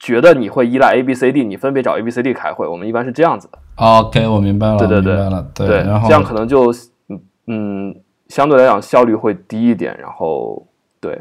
[0.00, 3.58] 觉得你会依赖 A B C D，你分别找 A B C D 开会，我们一般是这样子的。
[3.76, 6.72] OK，我明白了，对对对，对，然后这样可能就
[7.08, 10.66] 嗯嗯，相对来讲效率会低一点，然后
[11.00, 11.16] 对。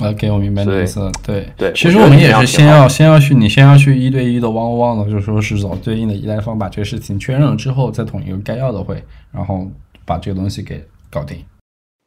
[0.00, 1.08] OK，我明白你的意思。
[1.24, 9.68] 对对，其实我们也是先要先要去，你先要去一对一的汪汪的，就说是找对应的依赖方，把这个事情确认了之后，再统一个概要的会，然后
[10.04, 11.38] 把这个东西给搞定。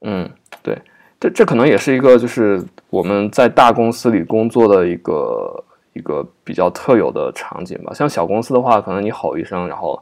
[0.05, 0.29] 嗯，
[0.61, 0.77] 对，
[1.17, 7.93] 这这可能也是一个就是我们在大公司里工作的一个一个比较特有的场景吧。
[7.93, 9.97] 像小公司的话，可能你吼一声，然后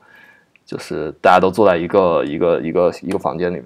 [0.66, 3.66] 就是大家都坐在一个一个一个一个房间里面。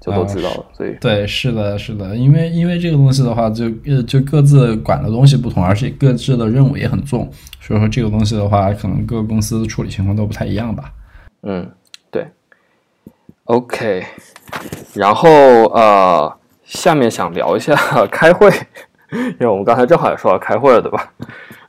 [0.00, 10.92] 就都知道了，所以对，是的，是的，因为因为这个东西的话，就呃就各自管的东西不同，而且各自的任务也很重，所以说这个东西的话，可能各个公司处理情况都不太一样吧。
[11.42, 11.70] 嗯，
[12.10, 12.26] 对。
[13.44, 14.04] OK，
[14.94, 15.28] 然后
[15.74, 16.32] 呃，
[16.64, 17.74] 下面想聊一下
[18.10, 18.48] 开会，
[19.12, 21.12] 因为我们刚才正好也说到开会了，对吧？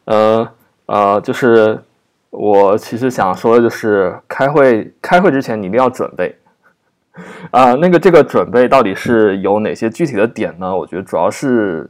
[0.05, 0.47] 呃
[0.85, 1.77] 呃，就是
[2.29, 6.33] 我其实想说的就是开会，开会之前你一定要准备。
[7.51, 10.75] 啊，那个这个准备到底是有哪些具体的点呢？
[10.75, 11.89] 我觉得主要是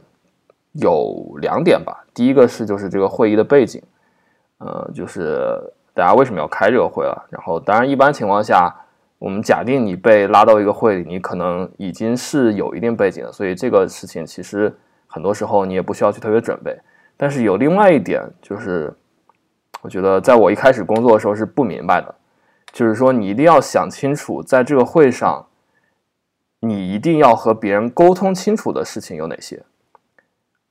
[0.72, 2.04] 有两点吧。
[2.12, 3.80] 第一个是就是这个会议的背景，
[4.58, 5.56] 呃，就是
[5.94, 7.26] 大家为什么要开这个会了。
[7.30, 8.74] 然后，当然一般情况下，
[9.18, 16.76] 我们假定你被拉到一个会里，你可能已经是有一定背景的，所以这个事情其实很多时候你也不需要去特别准备。
[17.16, 18.92] 但是有另外一点，就是
[19.82, 22.12] 我觉得在我一开始工作的时候是不明白的。
[22.72, 25.46] 就是说，你一定要想清楚，在这个会上，
[26.60, 29.62] 你一定要和别人沟通清楚的事情有哪些，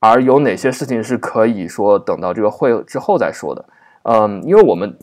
[0.00, 3.64] 而有哪些事情是可以说等到这个会之后再说的。
[4.02, 4.98] 嗯，因为我们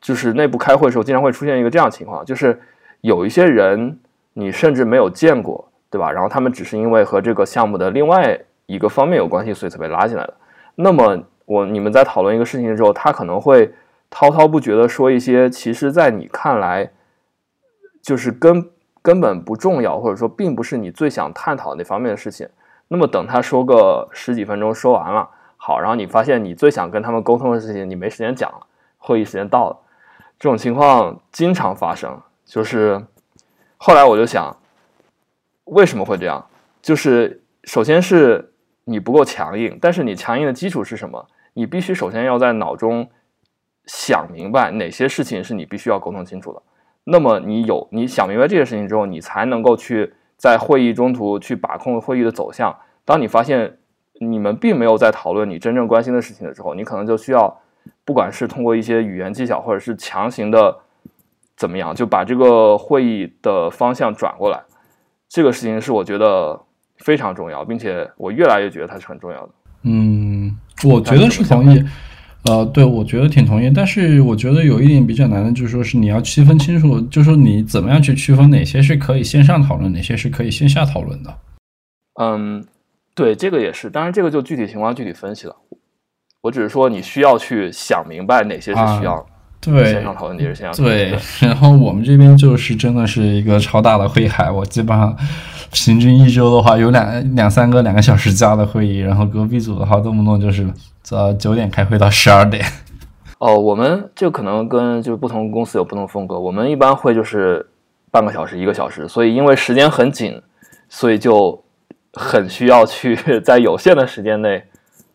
[0.00, 2.58] 就是内部开会的时候，经常会出现一个这样情况，就是
[3.02, 4.00] 有一些人
[4.32, 6.10] 你甚至没有见过，对吧？
[6.10, 10.34] 然后他们只是因为和这个项目的另外一个方面有关系，所以才被拉进来的。
[10.76, 13.70] 那么，我你们在讨论一个事情的时候，他可能会。
[14.14, 16.92] 滔滔不绝的说一些，其实，在你看来，
[18.02, 18.70] 就是根
[19.00, 22.46] 根本不重要，或者说并不是你最想探讨那方面的事情。
[22.88, 28.66] 那么，等他说个十几分钟说完了，好，然后你发现你最想跟他们沟通的事情，你没时间讲了，
[28.98, 29.76] 会议时间到了，
[30.38, 32.20] 这种情况经常发生。
[32.44, 33.02] 就是
[33.78, 34.54] 后来我就想，
[35.64, 36.46] 为什么会这样？
[36.82, 38.52] 就是首先是
[38.84, 41.26] 你不够强硬，但是你强硬的基础是什么？
[41.54, 43.08] 你必须首先要在脑中。
[43.86, 46.62] 想明白哪些事情是你必须要沟通清楚的，
[47.04, 52.74] 那么你有你想明白这些事情之后，你才能够去在会议中途去把控会议的走向。
[53.04, 53.78] 当你发现
[54.20, 57.60] 你们并没有在讨论你真正关心的事情的时候，你可能就需要，
[58.04, 60.78] 不管是通过一些语言技巧，或者是强行的
[61.56, 64.62] 怎么样，就把这个会议的方向转过来。
[65.28, 66.60] 这个事情是我觉得
[66.98, 69.52] 非常重要，并且我越来越觉得它是很重要的。
[69.82, 71.84] 嗯，我觉得是同意。
[72.44, 73.70] 呃，对，我觉得挺同意。
[73.70, 81.38] 但是我觉得有一点比较难的，就是说是你要区分清楚，就是说你怎么样去区分哪些是可以线上讨论，哪些是可以线下讨论的。
[82.20, 82.64] 嗯，
[83.14, 83.88] 对，这个也是。
[83.88, 85.54] 当然，这个就具体情况具体分析了。
[86.40, 89.24] 我只是说，你需要去想明白哪些是需要。
[89.60, 90.84] 对，线上讨论也是线上。
[90.84, 95.16] 对，然后我们这边就是真的是一个超大的灰海，我基本上
[95.72, 100.66] 平均一周的话有两两三个两个小时加的会议，然后隔壁组的话动不动就是
[101.02, 102.64] 早九点开会到十二点。
[103.38, 107.66] 哦，我们就可能跟就是不同公司有不同风格，我们一般会就是
[108.10, 110.40] 半个小时一个小时，所以因为时间很紧，
[110.88, 111.64] 所以就
[112.12, 114.62] 很需要去 在有限的时间内。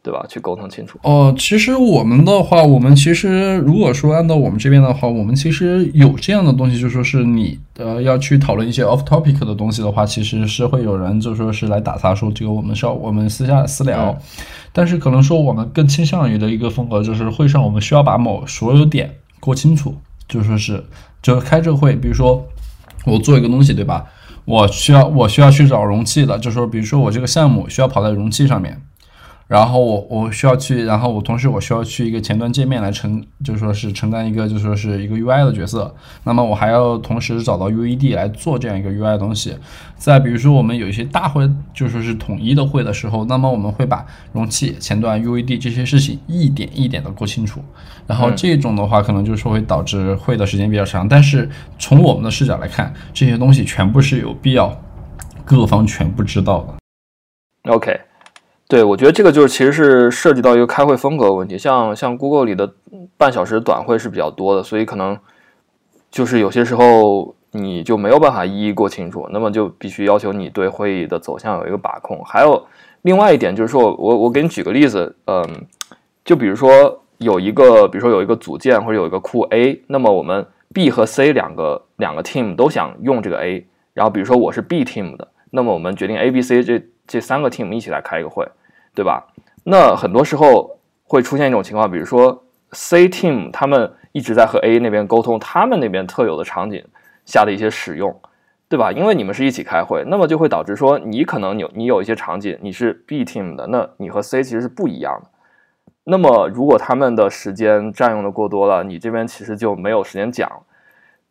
[0.07, 0.25] 对吧？
[0.29, 0.97] 去沟通清楚。
[1.03, 14.17] 哦，其实我们的话，我们其实如果说按照我们这边的话，我们其实有这样的东西，就说是你呃要去讨论一些 off topic 的东西的话，其实是会有人就说是来打杂说这个我们是要我们私下私聊。
[14.71, 19.93] 但是可能说我们更倾向于的一个风格就是会上我们需要把某所有点过清楚，
[20.29, 20.81] 就说是
[21.21, 22.47] 就开这个会，比如说
[23.03, 24.05] 我做一个东西，对吧？
[24.45, 28.81] 我需要我需要去找容器的，就说比如说我这个项目需要跑在容器上面。
[29.47, 35.95] 然后我我需要去，然后我同时我需要去一个前端界面来承，就说是承担一个就说是一个 UI 的角色。
[36.25, 39.55] 那么我还要同时找到 UED 来做这样一个 UI 的东西。
[39.95, 47.61] 再比如说我们有一些大会，就说是统一的会的时候，那么我们会把容器、前端、UED 这些事情一点一点的过清楚。
[48.05, 51.07] 然后这种的话，可能就是会导致会的时间比较长。
[51.07, 54.77] 但是从我们的视角来看，这些东西全部是有必要
[55.45, 57.71] 各方全部知道的。
[57.71, 57.97] OK。
[58.69, 61.57] 对，我觉得这个就是其实是涉及到一个开会风格的问题。
[61.57, 62.69] 像像 Google 里的
[63.15, 65.17] 半小时短会是比较多的，所以可能
[66.11, 72.21] 就是有些时候你就没有办法一一过清楚，那么就必须要求你对会议的走向有一个把控。
[72.25, 72.61] 还有
[73.03, 75.45] 另外一点就是说，我我给你举个例子，嗯，
[76.25, 86.83] 就比如说有一个，比如说有一个组件或者有一个库 A，那么我们 B 和 C 两个两个 team 都想用这个 A，然后比如说我是 B team 的，那么我们决定 A、B、C 这。
[87.07, 88.45] 这三个 team 一起来开一个会，
[88.93, 89.25] 对吧？
[89.63, 96.83] 那很多时候会出现一种情况，比如说 C team 他们一直在和 A 那边沟通他们那边特有的场景
[97.25, 98.17] 下的一些使用，
[98.69, 98.91] 对吧？
[98.91, 105.29] 因为你们是一起开会，那么就会导致说你可能有你有一些场景你是 B team 的，那你和 C 其实是不一样的。
[106.05, 110.49] 那么如果他们的时间占用的过多了，你这边其实就没有时间讲。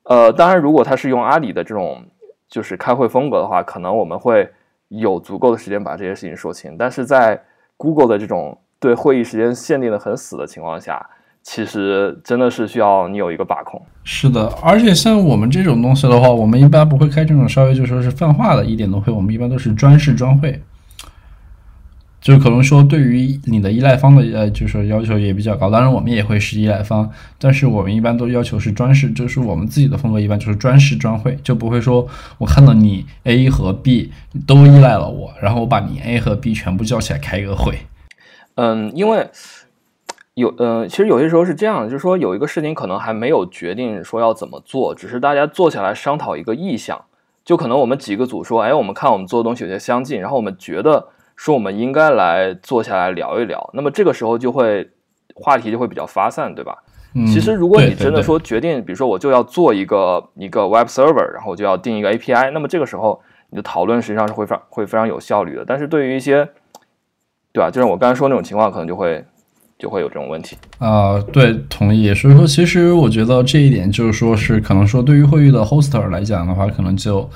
[0.02, 2.04] 呃，当然，如果他是用阿里的这种
[2.48, 4.50] 就是开会风格的话，可能我们会。
[4.88, 7.42] 有足够的时间把这些事情说清，但是在
[7.76, 11.04] Google 的这种对会议时间限定的很死的情况下，
[11.42, 13.80] 其实真的是需要你有一个把控。
[14.04, 20.62] 是的，而且像我们这种东西的话，我们一般不会开这种稍微就说是泛化的一点的会，我们一般都是专事专会。
[22.26, 25.70] 就可能说，对于你的依赖方的呃，就是要求也比较高。
[25.70, 27.08] 当然，我们也会是依赖方，
[27.38, 32.04] 但是我们一般都要求是专事，就是我们自己的风格一般就是专事专会，就不会说
[32.38, 34.10] 我看到你 A 和 B
[34.44, 37.78] 都依赖了我，然后我把你 A 和 B 全部叫起来开一个会。
[38.56, 39.30] 嗯，因为
[40.34, 47.00] 有嗯，其实有些时候是这样的，就是说有一个事情可能还没有决定说要怎么做，只是大家坐下来商讨一个意向。
[47.44, 51.10] 就可能我们几个组说，哎，我们看我们做的东西有些相近，然后我们觉得。
[51.36, 54.88] 说我们应该来坐下来聊一聊，那么这个时候就会
[55.34, 56.76] 话题就会比较发散，对吧？
[57.26, 65.64] 其实如果你真的说决定，比如说我就要做一个一个 web server，然后我就要定一个 API，那么这个时候你的讨论实际上是会非会非常有效率的。
[65.66, 66.46] 但是对于一些，
[67.52, 67.70] 对吧？
[67.70, 69.24] 就像我刚才说那种情况，可能就会
[69.78, 71.18] 就会有这种问题啊。
[71.32, 72.12] 对，同意。
[72.12, 77.28] 所以说，其实我觉得这一点就是说是可能说对于会议的 hoster 来讲的话，可能就。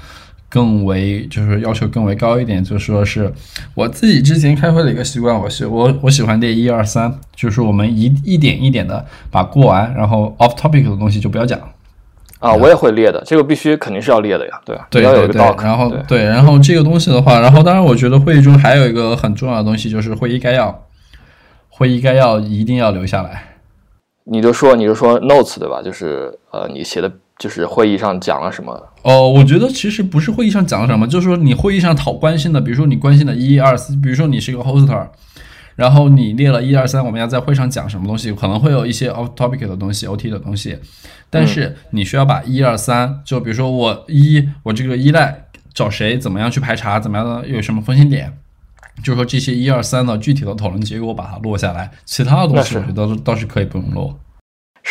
[0.50, 3.32] 更为就是要求更为高一点，就说是
[3.74, 11.58] 我自己之前开会的一个习惯，我喜我我喜欢列一二三，就是我们一一点一点的把过完，然后 off topic 的东西就不要讲。
[12.40, 14.88] 啊，我也会列的，这个必须肯定是要列的呀，对吧？
[14.90, 15.40] 对对对。
[15.62, 20.86] 然后对，然后这个东西的话，然后当然我觉得会议中还有一个很重要的东西，就是会议概要，
[21.68, 23.44] 会议概要一定要留下来。
[24.24, 25.80] 你就说你就说 notes 对吧？
[25.80, 27.12] 就是呃你写的。
[27.40, 28.88] 就是会议上讲了什么？
[29.02, 35.08] 哦，我觉得其实不是会议上讲了什么，就是说你会议上讨关心的，比如说你关心的一二四，比如说你是一个 hoster，
[35.74, 40.78] 然后你列了一二三，我们要在会上讲什么东西，可能会有一些 off topic 的东西，OT 的东西，
[41.30, 48.30] 但是你需要把一二三，就比如说我一我这个依赖找谁，怎么样去排查，怎么样的有什么风险点，
[49.02, 54.20] 就是说这些一二三的具体的讨论结果把它落下来，其他的东西我觉得倒是可以不用落。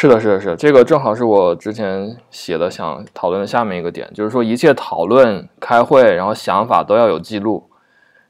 [0.01, 7.69] 是的，是的，是这个正好是我之前写的想讨论的下面一个点，就是说一切讨论、开会，然后想法都要有记录。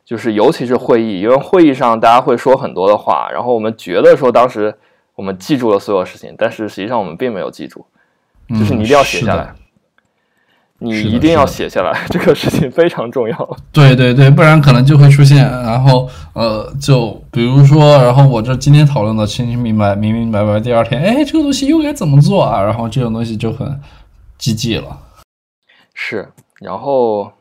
[0.03, 4.73] 就是尤其是会议，因为会议上大家会说很多的话，然后我们觉得说当时
[5.13, 7.85] 我们记住了所有事情，但是实际上我们并没有记住。
[8.49, 9.53] 就是你一定要写下来，
[10.79, 13.57] 你一定要写下来， 这个事情非常重要。
[13.71, 22.61] 对对对，不然可能就会出现，然后呃，就比如说，然后我这今天讨论的清清明白、明明白白，第二天，哎，这个东西又该怎么做啊？
[22.63, 23.79] 然后这种东西就很
[24.37, 24.97] 积极了。
[25.93, 26.27] 是，
[26.59, 27.31] 然后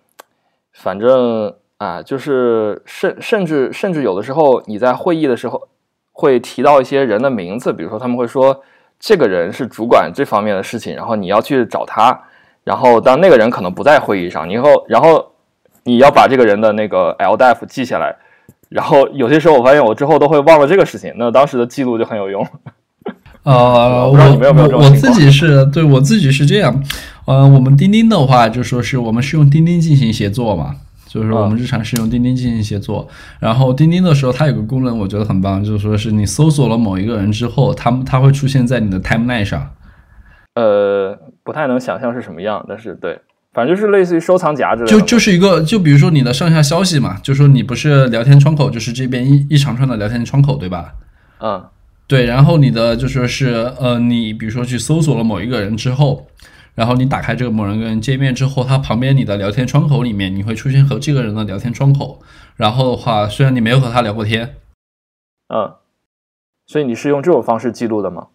[0.72, 1.54] 反正。
[1.78, 5.68] 啊，就是甚甚至甚至有的时候你在会议的时候
[6.10, 8.64] 会提到一些人的名字，比如说他们会说
[8.98, 12.20] 这个人是主管这方面的事情，然后你要去找他，
[12.68, 15.24] 然后当那个人可能不在会议上，你以后然后
[15.84, 18.14] 你要把这个人的那个 LDF 记下来，
[18.68, 22.46] 然后有些时候我发现我之后都会忘了这个事情，那当时的记录就很有用。
[23.44, 26.82] 呃， 我我自己是对我自己是这样，
[27.24, 30.74] 呃，我们钉钉的话就说是我们是用钉钉进行协作嘛。
[31.08, 33.08] 就是我们日常是用钉钉进行协作，
[33.40, 39.70] 然后钉钉的时候，它有个功能，我觉得很棒，就是说是你搜索了某一个人之后，他们他会出现在你的 timeline 上。
[40.58, 43.20] 呃，不太能想象是什么样，但是对，
[43.52, 44.98] 反正就是类似于收藏夹之类的。
[44.98, 50.94] 就就是一个，就比如说你的上下消息嘛，就说你不是聊天窗口，就是这边一一长串的聊天窗口，对吧？
[51.40, 51.64] 嗯，
[52.06, 56.26] 对，然后你的就说是呃，你比如说去搜索了某一个人之后。
[56.74, 62.22] 然后你打开这个某人跟人界面之后，他旁边你的聊天窗口里面，你会出现和这个人的聊天窗口。
[62.54, 64.54] 然后的话，虽然你没有和他聊过天，
[65.52, 65.74] 嗯，
[66.68, 68.28] 所以你是用这种方式记录的吗？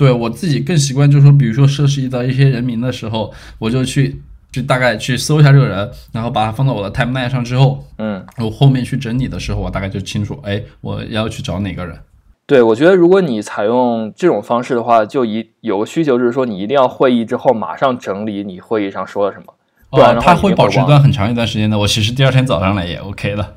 [0.00, 4.18] 对我自己更习惯，就是说，比如说涉及到一些人名的时候，我就去
[4.50, 11.98] 就大概去搜一下这个人，然后把它放到我的 timeline 上之后，嗯，我后面去整理的时候，我大概就清楚，哎，我要去找哪个人。
[12.46, 19.52] 对，我觉得如果你采用这种方式的话，就一有个需求就是说，你一定要会议之后马上整理你会议上说了什么，
[19.90, 21.78] 不然它会保持一段很长一段时间的。
[21.78, 23.56] 我其实第二天早上来也 OK 的。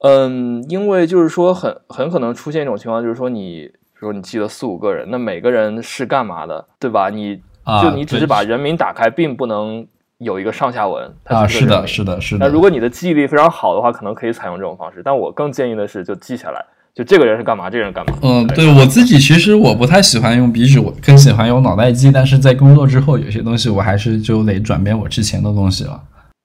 [0.00, 3.70] 嗯，因为就是说很很可能出现一种情况，就是说你
[4.04, 7.08] 比如说你记了四五个人，那每个人是干嘛的，对吧？
[7.08, 7.40] 你
[7.82, 9.86] 就你只是把人名打开，并不能
[10.18, 11.10] 有一个上下文。
[11.24, 12.44] 啊，是的，是的，是的。
[12.44, 15.00] 那如果你的记忆力非常好的话，可能可以采用这种方式。
[15.02, 16.62] 但我更建议的是，就记下来。
[16.94, 17.70] 就这个人是干嘛？
[17.70, 18.18] 这个人干嘛？
[18.22, 22.12] 嗯，对我自己其实我不太喜欢用笔纸，我更喜欢用脑袋记。
[22.12, 25.98] 但是在工作之后，有些东西我还是就得转变我之前的东西了。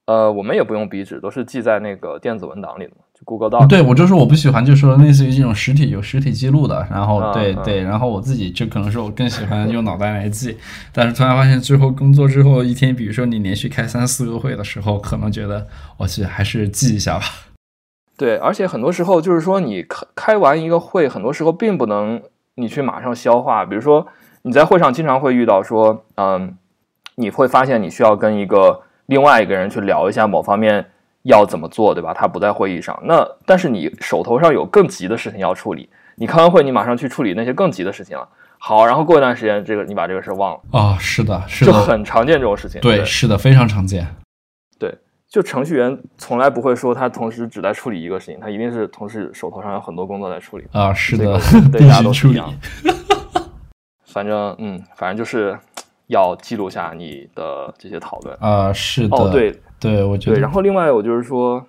[0.06, 2.88] 呃，我们也不用笔纸，都是记在那个电子文档里
[3.24, 3.66] Google Doc。
[3.66, 6.86] 对我就是我不喜欢，就是说类似于这种实体有实体记录的。
[6.90, 10.56] 然后对对，然后我自己就可能是我更喜欢用脑袋来记。
[10.92, 15.66] 但是突然发现，最后工作之后一天，比如说你连续开三四个会的时候，可能觉得
[15.96, 17.24] 我去还是记一下吧。
[18.16, 22.20] 对，而且很多时候就是说，你开开完一个会，很多时候并不能
[22.56, 23.64] 你去马上消化。
[23.64, 24.06] 比如说，
[24.42, 26.54] 你在会上经常会遇到说，嗯，
[27.14, 30.90] 你会发现你需要跟一个另外一个人去聊一下某方面
[31.22, 32.14] 要怎么做，对吧？
[32.14, 38.28] 他不在会议上，那但是你手头上有更急的事情要处理，你开完会，你马上去处理那些更急的事情了。
[38.58, 42.80] 好，然后过一段时间，这个你把这个事忘了啊，是的，是的，就很常见这种事情。
[42.80, 44.06] 对，是的，非常常见。
[44.78, 44.94] 对
[45.28, 50.92] 就程序员从来不会说他同时只在处理一个事情，他一定是同时手头上有很多工作在处理啊。
[50.92, 51.38] 是的，
[51.72, 52.52] 对大家都是一样。
[54.06, 55.56] 反正嗯，反正就是
[56.08, 58.72] 要记录下你的这些讨论啊。
[58.72, 60.36] 是的，哦对对，我觉得。
[60.36, 61.64] 对，然后另外我就是说，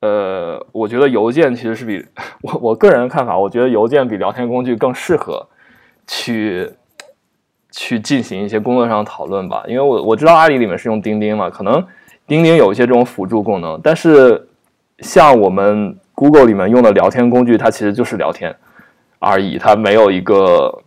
[0.00, 2.04] 呃，我觉得邮件其实是比
[2.42, 5.46] 我我个人的看法，我觉得邮件比聊天工具更适合
[6.06, 6.70] 去
[7.70, 9.64] 去进行一些工作上的讨论吧。
[9.66, 11.84] 因为我我知道阿里里面是用钉钉嘛，可能。
[12.26, 14.46] 钉钉有一些这种辅助功能，但是
[14.98, 18.54] 像我们 Google 里面用的聊天工具，它其实就是聊天
[19.18, 20.82] 而已，它没有一个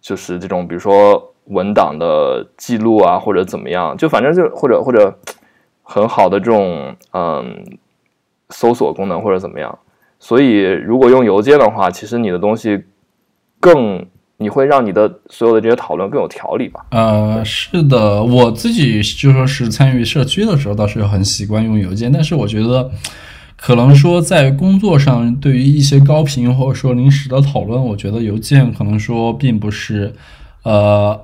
[0.00, 5.12] 就是这种比如说文档的记录啊，或者怎么样，就反正就或者或者
[5.92, 7.78] 很好的这种嗯
[8.50, 9.78] 搜索功能或者怎么样。
[10.18, 12.84] 所以如果用邮件的话，其实你的东西
[13.58, 14.06] 更。
[14.42, 16.80] 你会让你的所有的这些讨论更有条理吧？
[16.92, 22.10] 呃，是的，我自己就说是参与社区的时候，倒是很习惯用邮件。
[22.10, 22.90] 但是我觉得，
[23.58, 30.14] 可能说在工作上，对于一些高频或者说临时的讨论，我觉得邮件可能说并不是，
[30.62, 31.20] 呃。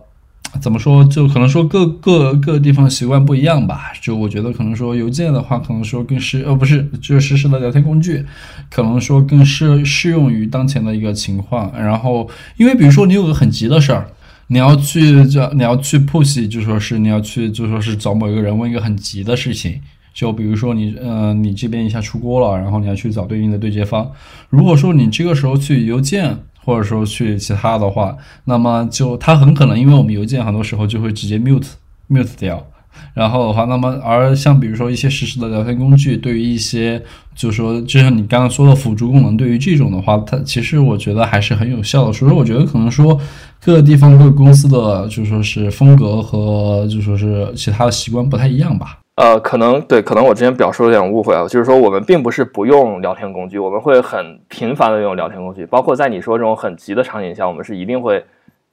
[0.60, 1.04] 怎么说？
[1.04, 3.92] 就可能说各各各地方习惯不一样吧。
[4.00, 8.24] 就我觉得可能说邮件的话，可能说更适呃不是，就是实时的聊天工具，
[8.70, 11.70] 可能说更适适用于当前的一个情况。
[11.76, 14.08] 然后，因为比如说你有个很急的事儿，
[14.48, 19.80] 你要去叫你要去 push，就说是你要去就说是找某一个人问一个很急的事情，
[20.14, 24.10] 就比如说你，呃，你这边一下出锅了，然后你要去找对应的对接方。
[24.48, 31.68] 如果说你这个时候去邮件，或者说去其他的话，那么就它很可能，因为我们邮件很多时候就会直接 mute
[32.10, 32.66] mute 掉。
[33.14, 37.00] 然后的话，那么而像比如说一些实时的聊天工具，对于一些
[37.34, 42.12] 就是说，就像你刚刚说的辅助功能，对于这种的话，它其实我觉得还是很有效的。
[42.12, 43.18] 所以说，我觉得可能说
[43.62, 48.98] 各个地方各个公司的就说是风格和就说是其他的习惯不太一样吧。
[49.16, 58.22] 呃，可能对，可能我之前表述有点误会啊，就是说我们并不是不用聊天工具，我们会很频繁的用聊天工具，包括在你说这种很急的场景下，我们是一定会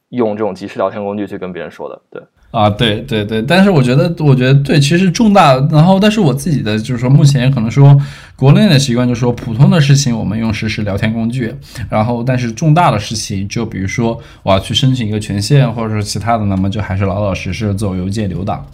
[0.10, 2.02] 用这种即时聊天工具去跟别人说的。
[2.12, 2.22] 对，
[2.52, 7.98] 啊，对对对，但是我觉得，我觉得对，其实重大，然后但是我自己的就是说，目前可能说
[8.36, 11.56] 国内的习惯就是说，普通的事情我们用实时聊天工具，
[11.90, 18.66] 然后但是重大的事情，就比如说我要去申请一个权限或者说其他的，那么就还是老老实实走邮件留档。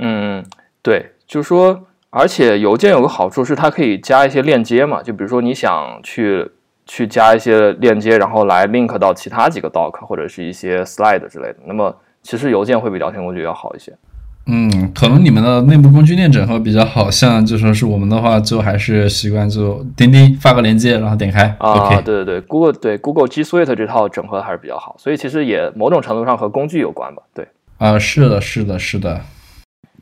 [0.00, 0.44] 嗯，
[0.82, 1.11] 对。
[1.32, 6.46] 就是说，而且邮件有个好处是它可以加一些链接嘛，就比如说你想去
[6.84, 11.56] 去加一些链接，然后来 link 到其他几个 doc 或者是一些 slide 之类的。
[11.64, 13.96] 那么其实邮件会比聊天工具要好一些。
[14.44, 21.56] 嗯，可能你们的内部工具链整合比较好，像就说是我们的话，就还是习惯就钉钉发个链接，然后点开。
[21.60, 27.22] 啊，对对对，Google 对 Google G Suite 这套整合还是比较好，所以其实也某种程度上和工具有关吧。
[27.32, 29.18] 对，啊，是的，是的，是的。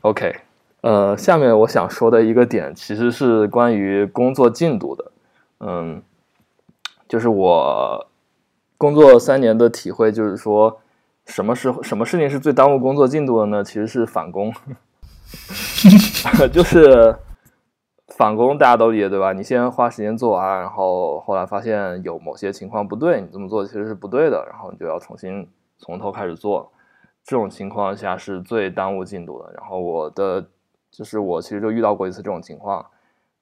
[0.01, 0.35] OK。
[0.81, 5.11] 呃，下面我想说的一个点其实是关于工作进度的，
[5.59, 6.01] 嗯，
[7.07, 8.07] 就是我
[8.79, 10.79] 工作三年的体会，就是说，
[11.27, 13.63] 什么时候什么事情是最耽误工作进度的呢？
[13.63, 14.51] 其实是返工，
[16.51, 17.15] 就是
[18.07, 19.33] 返工，大家都理解对吧？
[19.33, 26.71] 你先花时间做完，然后后来发现有某些情况不对，你这么做其实是不对的，然后你就要重新从头开始做，
[27.23, 29.53] 这种情况下是最耽误进度的。
[29.53, 30.43] 然后我的。
[30.91, 32.85] 就是我其实就遇到过一次这种情况，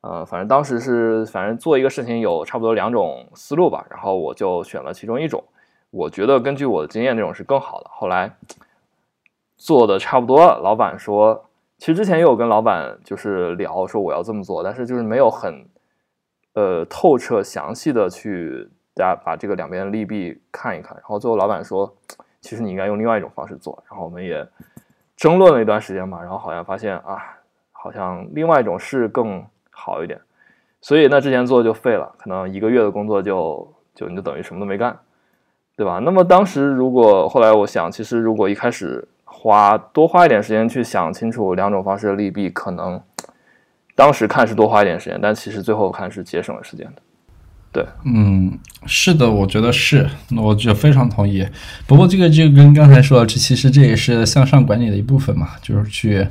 [0.02, 5.44] 呃，反正当时是反正做一个事情有差不多两种思路吧，然后我就选了其中一种，
[5.90, 7.90] 我觉得根据我的经验这种是更好的。
[7.92, 8.32] 后来
[9.58, 15.68] 做的差不多了，老板说，其实之前也有跟老板就是聊说我要这么做，但是就是没有很
[16.54, 21.92] 呃透彻详细的去大家把这个两边利弊看一看，然后最后老板说，
[22.42, 24.48] 其实你应该用另外一种方式做，然后我们也
[25.18, 27.36] 争论了一段时间嘛，然后好像发现啊。
[27.82, 30.20] 好像另外一种是更好一点，
[30.82, 35.00] 所以那之前做就废了，可能一个月的工作就就你就等于什么都没干，
[35.78, 36.00] 对吧？
[36.04, 43.02] 那么当时如果后来我想，其实如果一开始花多花一点时间去想清楚两种方式的利弊，可能
[43.96, 47.02] 当时看是多花一点时间，但其实最后看是节省了时间的。
[47.72, 50.06] 对，嗯，是的，我觉得是，
[50.36, 51.48] 我就非常同意。
[51.88, 56.28] 不过这个就跟刚才说的，这其实这也是向上管理的一部分嘛，就是去。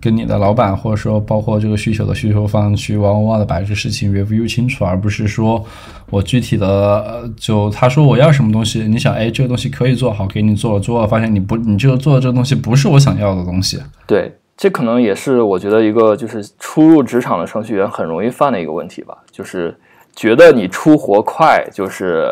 [0.00, 5.64] 跟你的老板，或者说包括这个需求的需求方去哇哇哇的把这个事情 review 清楚，而不是说
[6.10, 13.80] 我具体的就他说我要什么东西，你想哎这个东西可以做好，给你做了，做了发现你不，你这个做的这个东西不是我想要的东西。
[14.06, 19.76] 对，这可能也是我觉得一个就是初入职场的程序员很容易犯的一个问题吧，就是
[20.14, 22.28] 觉得你出活快就是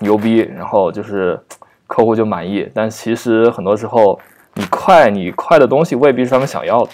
[0.00, 1.40] 牛逼，然后就是
[1.86, 4.18] 客户就满意，但其实很多时候。
[4.56, 6.90] 你快，你快的东西未必是他们想要的。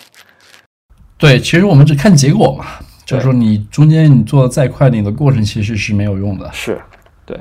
[1.19, 2.65] 对，其实我们只看结果嘛，
[3.05, 6.49] 就是说你中间你做的再快，你的过程其实是没有用的。
[6.51, 6.81] 是，
[7.27, 7.39] 对，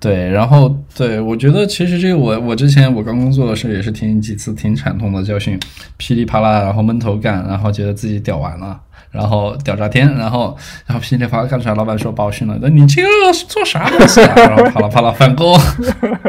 [0.00, 5.56] 对，然后对我觉得其实这个我我之前我刚工作的时候也是挺几次挺惨痛的教训，
[5.96, 8.80] 噼里啪啦，然后闷头干，然后觉得自己屌完了，
[9.12, 10.56] 然后屌炸天，然后
[10.86, 13.08] 然后噼里啪啦干出来，老板说把我训了，那你这个
[13.46, 14.34] 做啥东西啊？
[14.34, 15.56] 然后啪啦啪啦返工，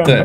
[0.04, 0.24] 对。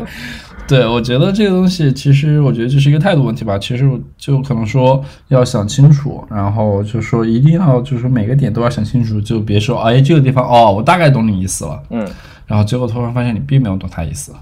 [0.68, 3.58] 对，我觉得这个东西，其实我觉得这是一个态度问题吧。
[3.58, 3.86] 其实
[4.16, 12.08] 就可能说要想清楚，然后就说一定要就是每个点都要想清楚，就别说哎这个地方哦，我大概懂你意思了，嗯，
[12.46, 14.32] 然后结果突然发现你并没有懂他意思。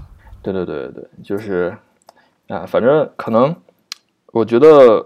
[0.41, 1.75] 对对对对对，就是
[2.47, 3.53] 啊，反正可能
[4.31, 5.05] 我觉得，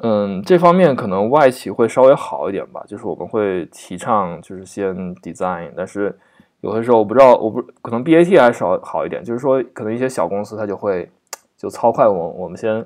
[0.00, 6.16] 嗯，这方面可能外企会稍微好一点吧，就是我们会提倡就是先 design，但是。
[6.62, 11.10] 有的时候我不知道，我不可能 BAT 还少好一点，就是说可能一些小公司它就会
[11.56, 12.84] 就操快我，我们先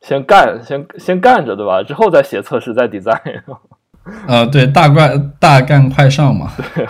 [0.00, 1.82] 先干，先先干着，对吧？
[1.82, 3.42] 之后再写测试，再 design。
[4.28, 6.52] 呃，对，大干大干快上嘛。
[6.56, 6.86] 对，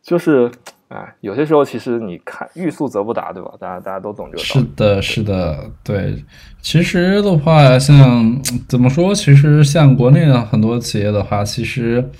[0.00, 0.50] 就是
[0.88, 3.50] 哎，有些时候其实你看欲速则不达，对吧？
[3.60, 4.42] 大家大家都懂这个。
[4.42, 6.24] 是的，是的，对。
[6.62, 9.14] 其实的话，像怎么说？
[9.14, 12.10] 其实像国内的很多企业的话，其实。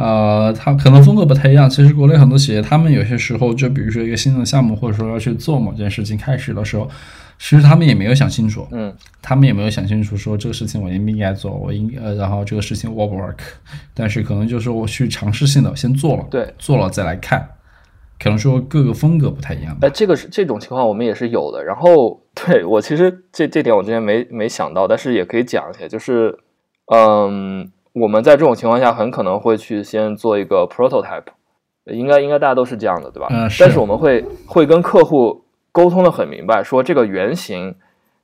[0.00, 1.68] 呃，它可能风格不太一样。
[1.68, 6.88] 其实国内很多企业，他们有些时候就比如说一个新的项目，或者说要去做某件事情，开始的时候，
[7.38, 13.36] 其实他们也没有想清楚，嗯，他们也没有想清楚说这个事情我应不应该做，我应呃，然后这个事情 work 不 work，
[13.92, 17.46] 但是可能就是我去尝试性的先做了，对，做了再来看，
[18.18, 19.86] 可能说各个风格不太一样吧。
[19.86, 21.62] 哎，这个是这种情况我们也是有的。
[21.64, 26.38] 然后对我其实这这点我之前没没想到，但是也可以讲一下，就是
[26.92, 31.24] 嗯，我们在这种情况下很可能会去先做一个 prototype，
[31.86, 33.28] 应该应该大家都是这样的，对吧？
[33.30, 37.74] 嗯是但是我们会会跟客户沟通的很明白，说这个原型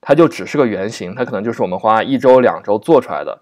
[0.00, 3.40] 它就只是个原型，它可能就是我们花一周两周做出来的，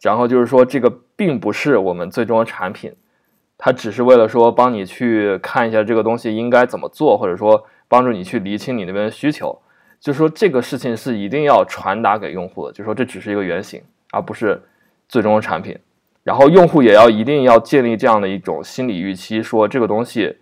[0.00, 2.94] 然后就是说这个并不是我们最终的产品。
[3.64, 9.56] 它只是为了说帮你去看一下这个东西应该怎么做，或者说帮助你去厘清你那边的需求。
[10.00, 14.60] 就是说这个事情是一定要传达给用户的，就是说这只是一个原型，而不是
[15.12, 15.76] 最终的产品。
[16.24, 20.36] 然后用户也要一定要建立这样的一种心理预期，说这个东西，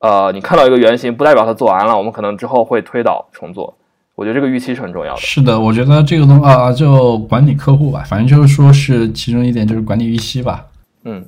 [0.00, 3.78] 呃，你看到一个原型，不代表它做完了，我们可能之后会推倒重做。
[4.14, 5.20] 我觉得这个预期是很重要的。
[5.20, 10.66] 是的，我觉得这个东啊、就管理客户吧，反正就是说是其中一点就是管理预期吧。
[11.04, 11.24] 嗯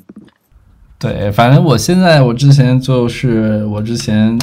[0.98, 4.38] 对，反正我现在我之前就是我之前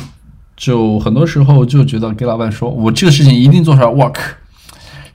[0.55, 4.17] 就很多时候就觉得给老板说我这个事情一定做出来 work，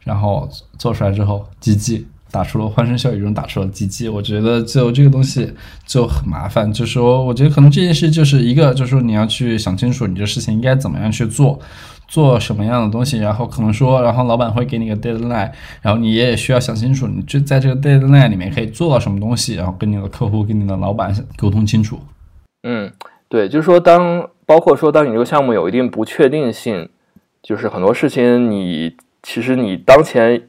[0.04, 0.48] 然后
[0.78, 2.04] 做出来之后 GG
[2.36, 5.50] 打出了欢声笑语中打出了鸡鸡我觉得就这个东西
[5.86, 11.58] 就很麻烦，就说我觉得可能这件事就是一个就是说你要去想清楚你这事情应该怎么样去做。
[12.08, 15.50] 做什么样的东西，然后可能说，然后老板会给你个 deadline，
[15.82, 21.98] 然后你也需要想清楚，你就在这个 deadline 里面可以做到什么东西，然后跟你的客户、跟你的老板沟通清楚。
[22.62, 22.92] 嗯，
[23.28, 26.88] 对，就是说当包括说当你这个项目有一定不确定性，
[27.42, 30.40] 就是很多事情你其实你当前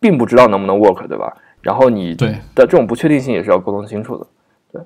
[0.00, 1.36] 并不知道能不能 work，对吧？
[1.62, 4.26] 然后你对的这种不确定性也是要沟通清楚的。
[4.72, 4.82] 对，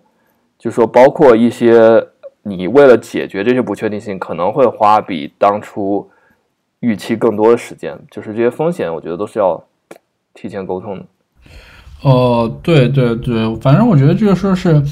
[0.59, 2.03] 就是说包括一些
[2.43, 6.09] 你为了解决这些不确定性，可能会花比当初
[6.81, 9.63] 预期更多的时间，就是这些风险，我觉得都是要
[10.33, 11.05] 提前沟通的。
[12.03, 14.83] 哦，对对对，反正我觉得这个说是，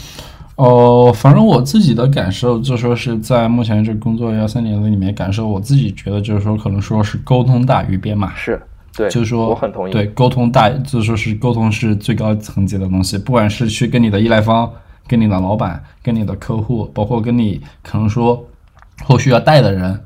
[0.57, 8.35] 哦，反正我自己的感受就说是在目前这工作幺三年的里面感受，我自己觉得就是说可能说是沟通大于编码。
[8.35, 8.61] 是，
[8.99, 9.93] 对，就是说，我很同意。
[9.93, 14.69] 对，沟通大，就是说是沟通是最高层级的东西，不管是去跟你的依赖方、
[15.07, 18.45] 跟你的老板、跟你的客户，包括跟你可能说
[19.05, 19.97] 后续要带的人，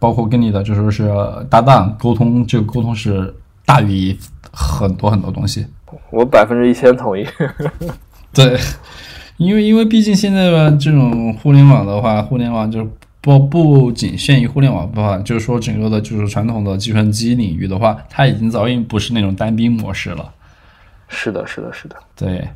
[0.00, 1.08] 包括跟你的就说是
[1.48, 3.32] 搭档沟通，这个沟通是
[3.64, 4.16] 大于
[4.52, 5.64] 很多很多东西。
[6.10, 7.24] 我百分之一千同意。
[8.34, 8.58] 对，
[9.36, 12.88] 因为因为毕竟现在吧，这种互联网的话，互联网就是
[13.22, 20.34] 不不仅限于互联网部分，就是说整个的就是传统的计算机领域的话，它已经早已不是那种单兵模式了。
[21.06, 21.96] 是的，是的，是的。
[22.16, 22.48] 对，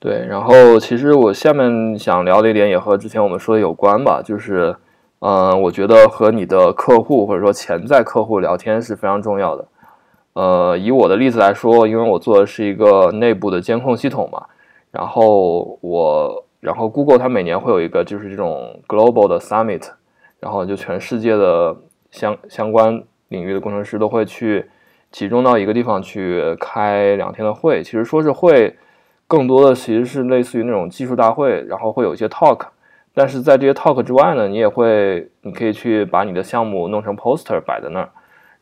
[0.00, 4.74] 对，然后其实我下面想聊的一点也和之前我们说的有关吧，就是，
[5.20, 9.68] 嗯、我觉得和你的客户或者说潜在客户聊天是非常重要的。
[10.32, 14.46] 呃，以我的例子来说，因为我做的是一个内部的监控系统嘛，
[14.90, 19.88] 然后我，然后 Google 它每年会有一个就是这种 global 的 summit，
[20.40, 21.76] 然后就全世界的
[22.10, 24.68] 相相关领域的工程师都会去
[25.10, 27.82] 集中到一个地方去开两天的会。
[27.82, 28.76] 其实说是会，
[29.26, 32.66] 更多的其实是类似于那种技术大会，然后会有一些 talk。
[33.14, 38.08] 但是在这些 talk 之外呢，你也会，你可以去把你的项目弄成 poster 摆在那儿。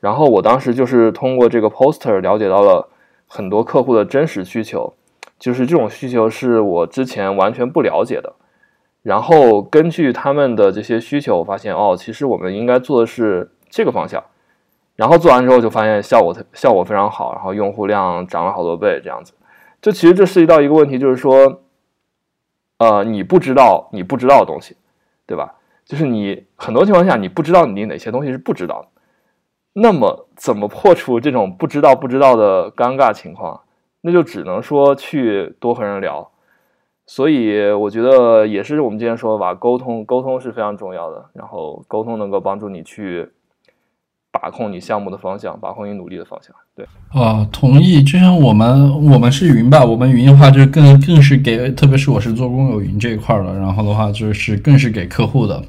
[0.01, 2.89] 然后我当时就是通过这个 poster 了解到了
[3.27, 4.95] 很多客户的真实需求，
[5.39, 8.35] 就是这种需求是我之前完全不了解的。
[9.03, 14.23] 然后根据他们的这些需求，我发现哦，其实我们应该做的是这个方向。
[14.97, 19.35] 然后做完之后就发现效果效果非常好，然后用户量涨了好多倍，这样子。
[19.83, 21.63] 就其实这涉及到一个问题，就是说，
[22.79, 24.77] 呃，你不知道你不知道的东西，
[25.27, 25.55] 对吧？
[25.85, 28.89] 就是你很多情况下你不知道你哪些东西是不知道的。
[29.75, 33.61] 那么怎么破除这种不知道不知道的尴尬情况？
[34.07, 36.31] 那就只能说去多和人聊。
[37.09, 41.25] 所以我觉得也是我们之前说的吧，沟通沟通是非常重要的。
[41.35, 43.29] 然后沟通能够帮助你去
[44.31, 46.55] 把控你项目的方向，把控你努力的方向。
[46.75, 48.03] 对，啊，同意。
[48.03, 55.63] 就像我们我们是云吧，我们云的话就是更更是给，特别是我是做公有云这一块的，然后的话就是更是给客户的。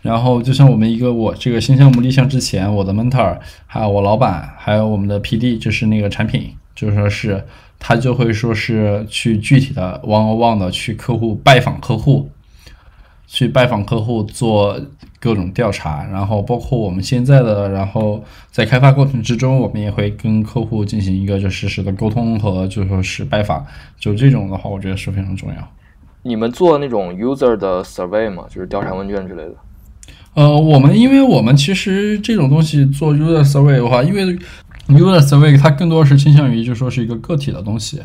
[0.00, 7.44] 然后就像我们一个我这个新项目立项之前，我的 mentor，还有我老板，还有我们的 PD，就是那个产品，就是说是
[7.78, 12.30] 他就会说是去具体的 one on one 的去客户拜访客户，
[13.26, 14.80] 去拜访客户做
[15.20, 23.64] 各种调查，然后包括我们现在的，然后在开发过程之中，我们也会跟客户进行一个就实时的沟通和就说是拜访，
[23.98, 25.56] 就这种的话，我觉得是非常重要。
[26.22, 28.44] 你们做那种 user 的 survey 吗？
[28.48, 29.54] 就是调查问卷之类的？
[30.34, 34.36] 呃，我们因为我们其实这种东西做 user survey 的话，因为
[34.88, 38.02] user survey 它更多是倾向于就说是一个个体的东西，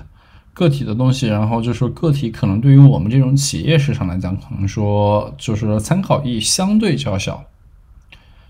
[0.54, 7.44] 个体的东西，然后就说个体可能对于我们这种企业市场来讲，可能说就是说参考意义相对较小，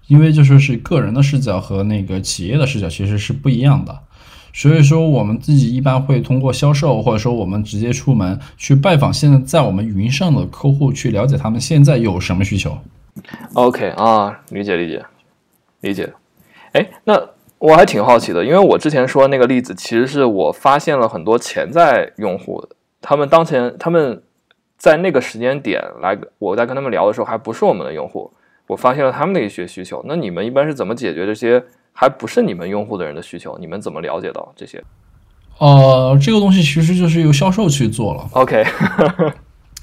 [0.08, 4.00] 因为就说是个人的视角和那个企业的视角其实是不一样的。
[4.52, 12.76] 所以说，我们自己一般会通过销售，或者说我们直接出门去拜访现在在我们云上的客户，去了解他们现在有什么需求。
[13.54, 15.06] OK 啊，理解理解
[15.82, 16.12] 理解。
[16.72, 17.14] 哎，那
[17.60, 22.68] 我还挺好奇的，因为我之前说那个例子，其实是我发现了很多潜在用户，
[23.02, 24.24] 他们当前他们
[24.78, 28.32] 在那个时间点来，我在跟他们聊的时候，还不是我们的用户，
[28.68, 30.04] 我发现了他们的一些需求。
[30.08, 31.64] 那你们一般是怎么解决这些？
[31.92, 34.82] 还不是你们用户的人的需求，你们怎么了解到这些？
[35.58, 38.26] 呃，这个东西其实就是由销售去做了。
[38.32, 38.64] OK，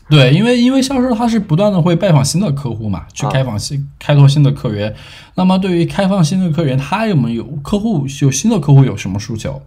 [0.09, 4.95] 对，因为因为销售他是不断的会拜访新的客户嘛，去开访新开拓新的客源。
[5.35, 9.63] 那么对于开放新的客源，他有没有客户有新的客户有什么诉求？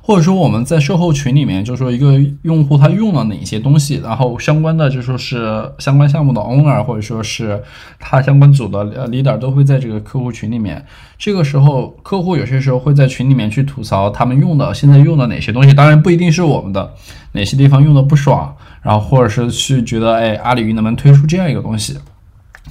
[0.00, 7.60] 或者说我们在售后群里面，就说一个用户他用了哪些东西，然后相关的就说是相关项目的 owner 或者说是
[7.98, 10.86] 他相关组的 leader 都会在这个客户群里面。
[11.18, 16.94] 这个时候，客户有些时候会在群里面去吐槽他们用的现在用的哪些东西，当然不一定是我们的，
[17.32, 18.54] 哪些地方用的不爽，
[18.86, 21.98] 然后或者是去觉得哎阿里云能不能推出这样一个东西。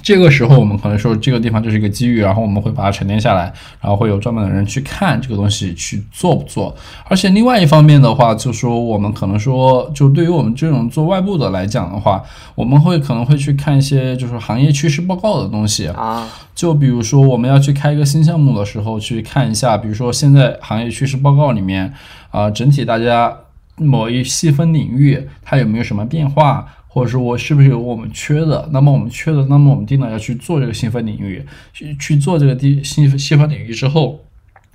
[0.02, 6.72] 这个时候，我们可能说这个地方就是一个机遇，然后我们会把它沉淀下来，然后会有专门的人去看这个东西去做不做。
[7.08, 12.22] 而且另外一方面的话，就说我们可能说，就对于我们这种做外部的来讲的话，
[12.54, 16.28] 我们会可能会去看一些就是行业趋势报告的东西啊。
[16.54, 21.92] 就比如说我们要去开一个新项目的时候，去看一下，比如说现在行业趋势报告里面
[22.30, 23.36] 啊，整体大家
[23.76, 26.66] 某一细分领域它有没有什么变化。
[26.88, 28.66] 或者说我是不是有我们缺的？
[28.72, 34.18] 那么我们缺的，那么我们定了要去做这个细分领域，去去做这个第细细分领域之后，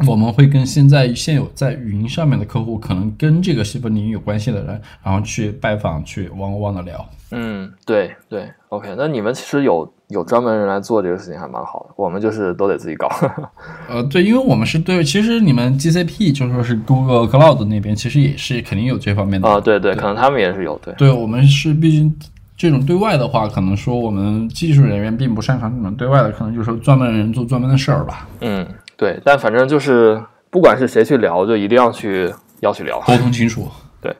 [0.05, 7.09] 我们会跟现在现有在云上面的客户，可能跟这个细分领域有关系的人，然后去拜访，去汪汪的聊。
[7.31, 8.93] 嗯，对对，OK。
[8.95, 9.91] 那你们其实有。
[10.11, 13.09] 有专门人来做这个事情还蛮好的，我们就是都得自己搞。
[13.89, 19.59] 呃，对，因为我们是对，其实你们 GCP 就说是 Google Cloud 那边，其实也是肯定有这方面的啊。
[19.59, 20.77] 对对，可能他们也是有。
[20.83, 22.13] 对，对我们是毕竟
[22.57, 28.27] 这种对外的话，可能说我们技术人员并不擅长这种对外的，可能就是专门人做专门的事儿吧。
[28.41, 33.67] 嗯，对，但反正就是不管是谁去聊，就一定要去要去聊，沟通清楚。
[34.01, 34.15] 对，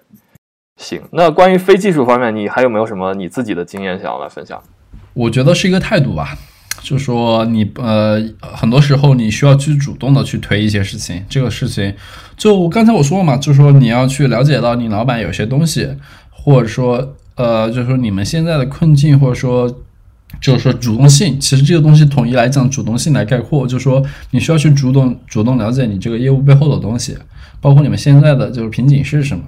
[0.78, 1.02] 行。
[1.12, 4.62] 那关于非技术方面，你还有没有什么你自己的经验想要来分享？
[5.14, 6.38] 我觉得是一个态度吧，
[6.82, 11.24] 就说你呃，很多时候你需要去主动的去推一些事情。
[11.30, 11.93] 这个事情，
[12.38, 15.88] 就刚才我说了嘛，就说你要去了解到你老板有些东西，
[16.30, 19.70] 或者说呃，就是说你们现在的困境，或者说
[20.39, 21.39] 就是说主动性。
[21.39, 27.18] 其实这个东西统一来讲，主动性来概括，就是说你需要去主动主动了解你这个业务背后的东西，
[27.59, 29.43] 包括你们现在的就是瓶颈是什么。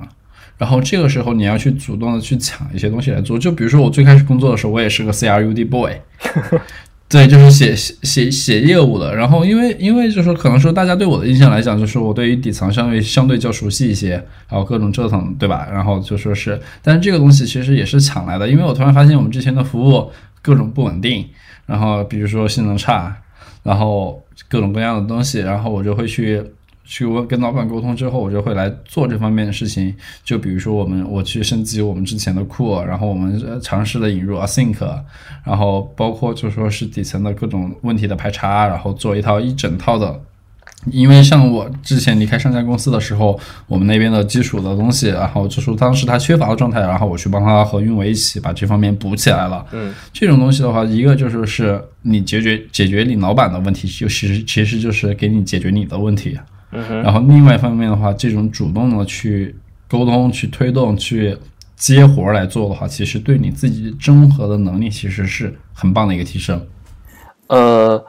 [0.58, 5.92] 然后这个时候你要去主动的去抢一些东西来做，就比如说我最开始工作的时候，我也是个 C R U D boy，
[7.10, 9.16] 对，就是写写写写业务的。
[9.16, 14.12] 然后因为因为就是可能说大家对我的印象来讲，就是我对于底层相对相对较熟悉一些，
[14.48, 15.68] 然后各种折腾，对吧？
[15.72, 20.10] 然后就说是，但是这个东西其实也是抢来的，因为我突然发现我们之前的服务
[20.42, 21.26] 各种不稳定，
[21.66, 23.16] 然后比如说性能差，
[23.64, 26.42] 然后各种各样的东西，然后我就会去。
[26.86, 29.94] 去问跟老板沟通之后，我就会来做这方面的事情。
[30.24, 34.76] 就比如说，我们我去升级我们之前的库，然后我们尝试的引入 Async，
[35.46, 40.20] 然后包括就说是底层的各种问题的排查，然后做一套一整套的。
[40.88, 49.66] 因为像我之前离开上家公司的时候，我们那边的基础的东西，然后就是当时他缺乏的状态，然后我去帮他和运维一起把这方面补起来了。
[49.72, 56.38] 嗯，这种东西的话，一个就是是你解决解决你老板的问题，就其实其实就是给你解决你的问题。
[57.04, 59.56] 然后另外一方面的话，这种主动的去
[59.88, 61.38] 沟通、去推动、去
[61.76, 66.66] 接活来做的话，其实对你自己综合的能力其实是很棒的一个提升。
[67.48, 68.04] 呃，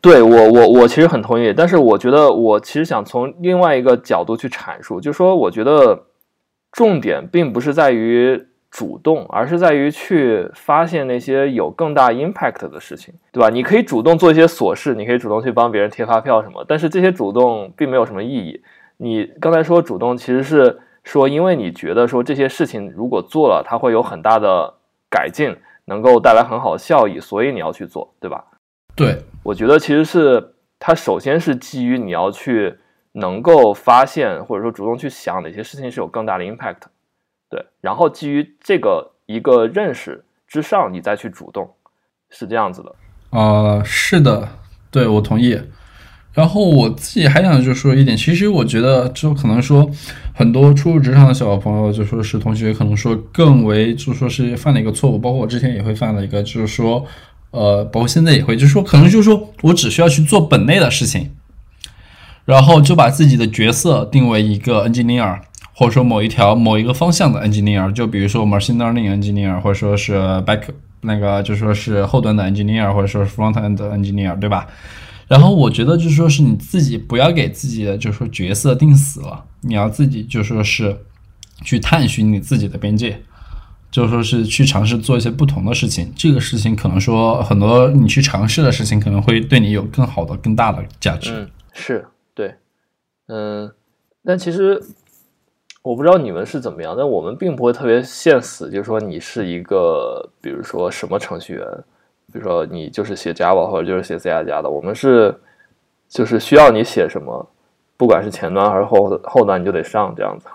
[0.00, 6.04] 对我我我其实很同意，但是我觉得我其实想从另外一个角度去阐述，就是说我觉得
[6.72, 8.46] 重点并不是在于。
[8.76, 13.48] 主动，而是在于去发现那些有更大 impact 的事情，对吧？
[13.48, 18.60] 你可以主动做一些琐事，你可以主动去帮别人贴发票什么，但是这些主动并没有什么意义。
[18.96, 24.74] 你刚才说主动，其实是说，因为你觉得说这些事情如果做了，它会有很大的
[25.08, 25.54] 改进，
[25.84, 28.44] 能够带来很好的效益，所以你要去做，对吧？
[28.96, 32.74] 对，我觉得其实是它首先是基于你要去
[33.12, 36.78] 能够发现，或者说主动去想哪些事情是有更大的 impact。
[37.54, 41.70] 对，然后基于这个一个认识之上，你再去主动，
[42.30, 42.92] 是这样子的。
[43.30, 44.48] 啊，是的，
[44.90, 45.56] 对我同意。
[46.32, 49.88] 然后我自己还想就说一点，其实我觉得就可能说
[50.34, 57.06] 很多初入职场的小朋友，就说是同学，可能说更为就说是犯了一个错误，包括我之前也会犯了一个，就是说，
[57.52, 61.30] 呃，包括现在也会，就是说可能就是说我只需要去做本内的事情，
[62.44, 65.38] 然后就把自己的角色定为一个 engineer，
[65.74, 70.14] 或者说某一条某一个方向的 engineer，就比如说 machine learning engineer，或者说是
[70.46, 70.62] back
[71.00, 74.66] 那个就说是后端的 engineer，或者说是 front end engineer，对吧？
[75.26, 80.96] 然后我觉得就是说是你自己不要给自己的就是说角色定死了，你要自己就说是
[81.62, 83.20] 去探寻你自己的边界，
[83.90, 86.12] 就说是去尝试做一些不同的事情。
[86.14, 91.48] 这个事情可能说很多你去尝试的事情可能会对你有更好的、更大的价值。
[91.72, 92.54] 是对，
[93.28, 93.72] 嗯，
[94.24, 94.80] 但其实
[95.84, 101.64] 我不知道你们是怎么样，但我们并不会特别限死，就是说你是一个，比如说什么程序员。
[102.32, 105.32] 比如说你就是写 Java 或者就是写 C 加加的，我们是
[106.08, 107.46] 就是需要你写什么，
[107.98, 110.46] 不管是前端还是后后端，你就得上这样子。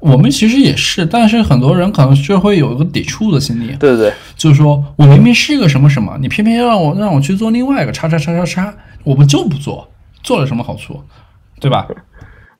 [0.00, 3.74] 我们其实也是，但是很多人可能就会有一个抵触的心理。
[3.76, 9.88] 对对对，就是说我明明是一个什么什么，你偏偏要让我让我去做另外一个叉叉叉叉叉，我们就不做，
[10.22, 11.02] 做了什么好处，
[11.58, 11.88] 对吧？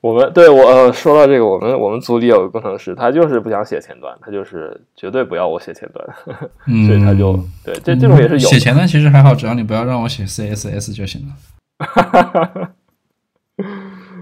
[0.05, 6.07] 我们对我呃说到这个，我们我们组里有个工程师，他就是不想写前端，他就是绝对不要我写前端，
[6.85, 7.33] 所以他就
[7.63, 11.33] 对这这种也是有写前端其实还好，只要你不要让我写 CSS 就行了。
[11.79, 12.71] 哈哈哈哈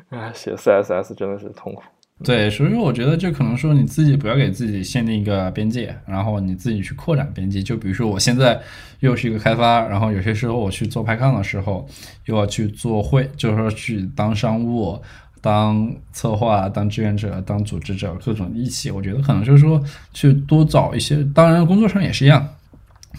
[0.08, 1.84] 哎，写 CSS 真的是痛苦。
[2.24, 7.62] 对，所以说我觉得这可能说你自己不要给自己限定一个边界，然后你自己去扩展边界。
[7.62, 8.58] 就比如说我现在
[9.02, 11.86] 又是一个开发，然后有些时候我去做 Python 的时候，
[12.28, 14.98] 又要去做会，就是说去当商务。
[15.44, 19.84] 当策划、当志愿者、当组织者，各种一起，我觉得可能就是说，
[20.14, 22.48] 去多找一些，当然工作上也是一样，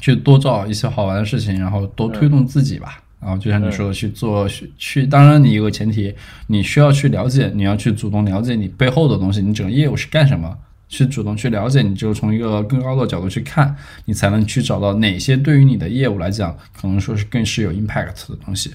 [0.00, 2.98] 去多找一些好玩的事情，然后多推动自己吧。
[3.20, 4.48] 然后就像你说的，去做
[4.78, 6.14] 去，当然你有个前提，
[6.46, 10.56] 你需要去了解，你要去主动了解你背后的东西，你整个业务是干什么，
[10.88, 18.74] 去主动去了解，你就从一个更高的角度去看，你才能去找到哪些对于你的业务来讲，可能说是更是有 impact 的东西。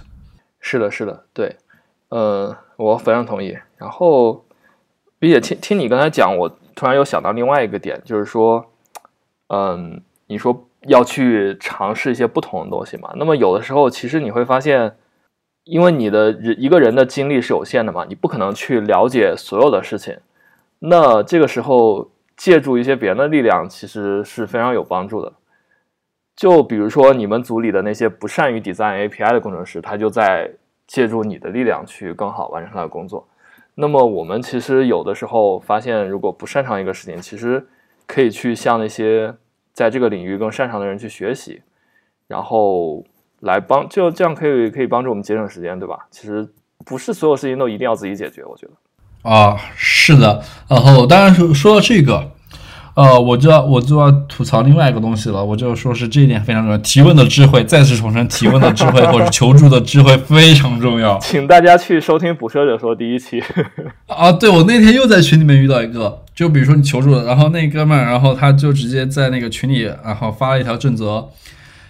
[0.60, 1.56] 是的，是的，对。
[2.10, 3.58] 呃，我非常同意。
[3.78, 4.46] 然后，
[5.20, 8.66] 并且听听你刚才讲，我突然又想到另外一个点，就是说，
[9.48, 13.12] 嗯，你说要去尝试一些不同的东西嘛？
[13.18, 14.96] 那么有的时候，其实你会发现，
[15.66, 20.18] 因为你的人一个人的精力是有限的嘛，你不可能去了解所有的事情。
[20.80, 25.34] 那这个时候，借助一些别人的力量，其实是非常有帮助的。
[26.34, 30.50] 就比如说，你们组里的那些不善于 design API 的工程师，他就在。
[30.90, 33.28] 借助你的力量去更好完成他的工作。
[33.76, 37.64] 那么我们其实有的时候发现，如果不擅长一个事情，其实
[38.08, 39.36] 可以去向那些
[39.72, 41.62] 在这个领域更擅长的人去学习，
[42.28, 43.06] 然后
[43.42, 46.08] 来帮，就这样可以可以帮助我们节省时间，对吧？
[46.10, 46.50] 其实
[46.84, 49.30] 不是所有事情都一定要自己解决，我觉得。
[49.30, 50.44] 啊，是的。
[50.68, 52.32] 然后当然说说到这个。
[53.00, 56.78] 呃，我就要我就要吐槽另外一个东西了，我就说是这一点非常重要。
[56.80, 61.18] 提问的智慧，再次重申，提问的智慧或者求助的智慧非常重要。
[61.24, 63.42] 请大家去收听《捕蛇者说》第一期。
[64.08, 71.26] 啊，对，我那天又在群里面遇到一个，就比如说你求助了，然后那哥们儿，然后他就直接在那个群里，然后发了一条正则，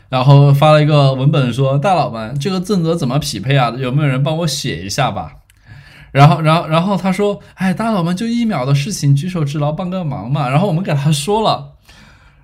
[0.10, 3.74] 然后发了一个文本说：“大佬们，这个正则怎么匹配啊？
[3.76, 5.32] 有没有人帮我写一下吧？”
[6.12, 11.74] 然后，然后，然后他说：“哎，大佬们，就一秒的事情，举手之劳，帮个忙嘛。”然后我们给他说了，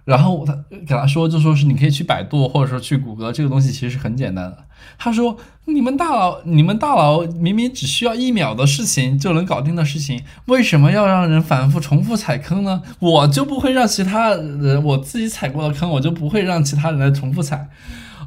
[0.04, 4.58] 然后他给他说，就说是你可以去百度，或者说去谷歌，这个东西其实是很简单的。
[4.98, 5.36] 他说
[5.66, 12.84] ：“你们大佬，你们大佬明明只需要一秒的事情就能搞定的事情，为什么要让人反复重复踩坑呢？
[13.00, 17.68] 我就不会让其他人，我自己踩过的坑，我就不会让其他人来重复踩。”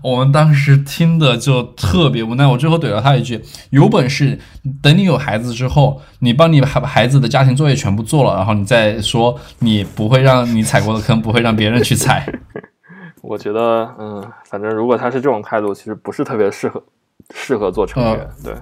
[0.02, 4.38] 我们当时听的就特别无奈，我最后怼了他一句：“有本事
[4.82, 12.26] 等你有孩子之后，你帮你孩孩子的家庭作业全部做了，然后你再说你不会让你踩过的坑不会让别人去踩。”
[13.22, 16.82] 我觉得，嗯，反正如果他是这种态度，其实不是特别适合
[17.34, 18.54] 适合做程序员，对。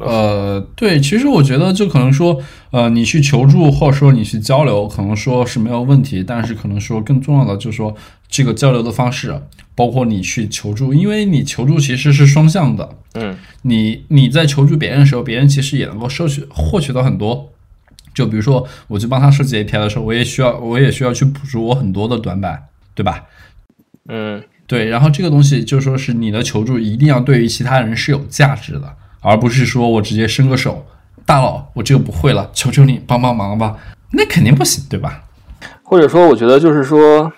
[0.00, 2.38] 呃，对，其实我觉得就可能说，
[2.70, 7.94] 呃，你去求助或者说你去交流，可能说是没有问题，但是可能说更重要的就是说
[8.32, 9.38] 这个交流的方式，
[9.74, 17.52] 包括你去求助，因为你求助其实是双向的，嗯，你你在求助别人的时候，别人其实也能够收取获取到很多，
[18.14, 22.64] 就比如说我去帮他设计 API 的时候，我也需要我也需要去补足我很多的短板，
[22.94, 23.22] 对吧？
[24.08, 28.96] 嗯，对，然后这个东西就说是你的求助一定要对于其他人是有价值的。
[29.24, 30.84] 而不是说我直接伸个手，
[31.24, 33.76] 大佬，我这个不会了，求求你帮帮忙吧，
[34.10, 35.22] 那肯定不行，对吧？
[35.84, 37.32] 或者说，我觉得就是说，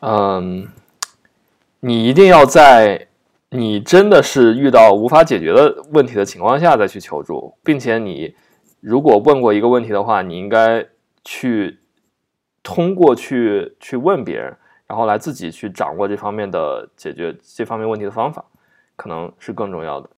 [0.00, 0.68] 嗯，
[1.80, 3.08] 你一定要在
[3.50, 8.34] 你真的是遇到无法解决的问题的情况下再去求助，并且你
[8.80, 10.86] 如果问过一个问题的话，你应该
[11.24, 11.80] 去
[12.62, 18.44] 通过去去问别人，然后来自己去掌握这方面的解决这方面问题的方法，
[18.94, 20.08] 可能是更重要的。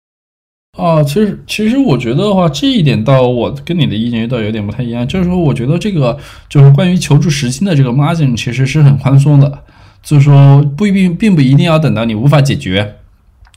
[0.79, 6.17] 啊，其实其实我觉得的话，这一点倒我跟你的意见倒有点不太一样，就是说，我觉得这个
[6.49, 9.65] 就是关于求助时间的这个 margin 其实是很宽松的，
[10.03, 12.97] 就是说不一定并不一定要等到你无法解决。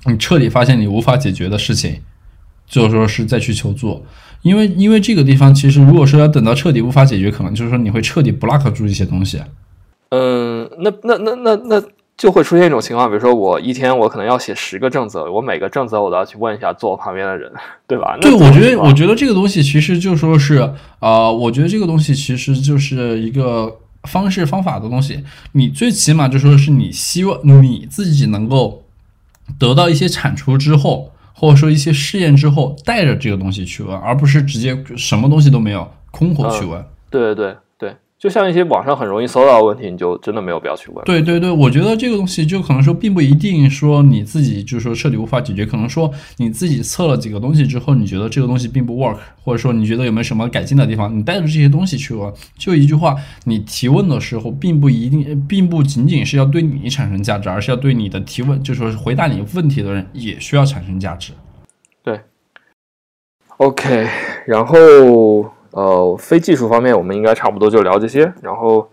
[0.05, 2.01] 你彻底发现你无法解决的事情，
[2.67, 4.03] 就是说是再去求助，
[4.41, 9.39] 因为因为这个地方其实如果说要等到彻底无法解决，可能就是说你会彻底 block 住一些东西。
[10.09, 11.83] 嗯，那那那那那
[12.17, 17.51] 就会出现一种情况，比如说我一天我可能要写十个正则，我每个正则我都要去问一下坐我旁边的人，
[17.87, 18.17] 对吧？
[18.21, 20.57] 对，我觉得我觉得这个东西其实就说是
[20.99, 28.79] 啊，我觉得这个东西其实就是一个方式方法的东西，你最起码就说是你希望你自己能够。
[29.59, 36.81] 得到一些产出之后，或者说一些试验之后，带着这个东西去问，而不是直接什么东西都没有，空口去问。
[37.09, 37.55] 对对对。
[38.23, 41.03] 就像一些网上很容易搜到的问题，你就真的没有必要去问。
[41.03, 52.33] 对对对，我觉得这个东西就可能说，并不一定说你自己就是说彻底无法解决，可能说你自己测了几个东西之后，你觉得这个东西并不 work，或者说你觉得有没有什么改进的地方，你带着这些东西去问。
[52.57, 53.13] 就一句话，
[53.43, 61.33] 你提问的时候，并不一定，并不仅仅是要对你产生价值，而是要对你的提问，就是说回答你问题的人也需要产生价值。
[62.01, 62.17] 对。
[63.57, 64.07] OK，
[64.47, 65.52] 然后。
[65.75, 68.31] 呃，非技术方面，我们应该差不多就聊这些。
[68.43, 68.87] 然后，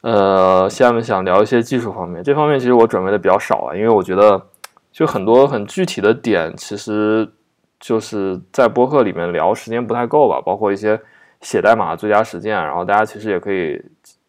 [0.00, 2.24] 呃，下面想聊一些技术方面。
[2.24, 4.42] 这方面其实我准备的比较少啊，因为我觉得
[4.90, 7.30] 就很多很具体的点，其实
[7.78, 10.40] 就是在播客里面聊时间不太够吧。
[10.40, 10.98] 包括一些
[11.42, 13.78] 写代码最佳实践，然后大家其实也可以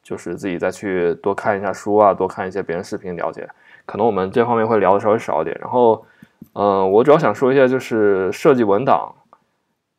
[0.04, 3.47] 就是自己再去多看一下书啊，多看一些别人视频了解。
[3.86, 5.58] 可能我们这方面会聊的稍微少一点。
[5.62, 6.06] 然后，
[6.51, 9.10] 嗯，我主要想说一下就是设计文档。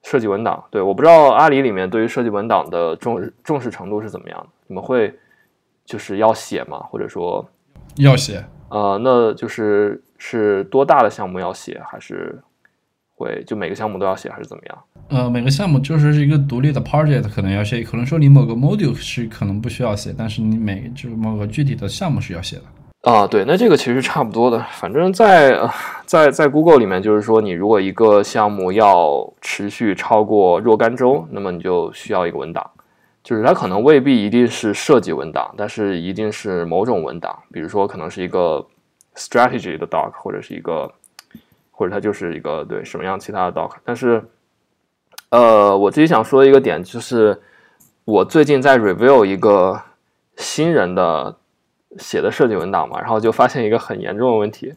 [0.04, 4.46] 设计文档，对，我不知道阿里里面对于设计文档的重重视程度是怎么样的？
[4.68, 5.12] 你们会
[5.84, 6.78] 就是要写吗？
[6.90, 7.44] 或者说
[7.96, 8.44] 要写？
[8.68, 12.38] 呃，那就是是多大的项目要写，还是
[13.14, 14.78] 会就每个项目都要写，还是怎么样？
[15.08, 22.62] 呃，每个项目就是一个独立的 project，可能要写，可能说你某个 module 是可能不需要写，但是你每就是某个具体的项目是要写的。
[23.04, 24.58] 啊，对，那这个其实差不多的。
[24.70, 25.60] 反正，在
[26.06, 32.70] 在在 Google 里面，就是说，你如果一个项目要持续超过若干周，那么你就需要一个文档。
[33.22, 37.38] 就是它可能未必一定是设计文档，但是一定是某种文档。
[37.52, 38.66] 比如说，可能是一个
[39.16, 40.90] strategy 的 doc，或者是一个，
[41.72, 43.70] 或者它就是一个对什么样其他的 doc。
[43.84, 44.24] 但是，
[45.28, 47.38] 呃，我自己想说的一个点就是，
[48.06, 49.78] 我最近在 review 一个
[50.36, 51.36] 新人的。
[51.98, 54.74] 写的设计文档嘛，然后就发现一个很严重的问题，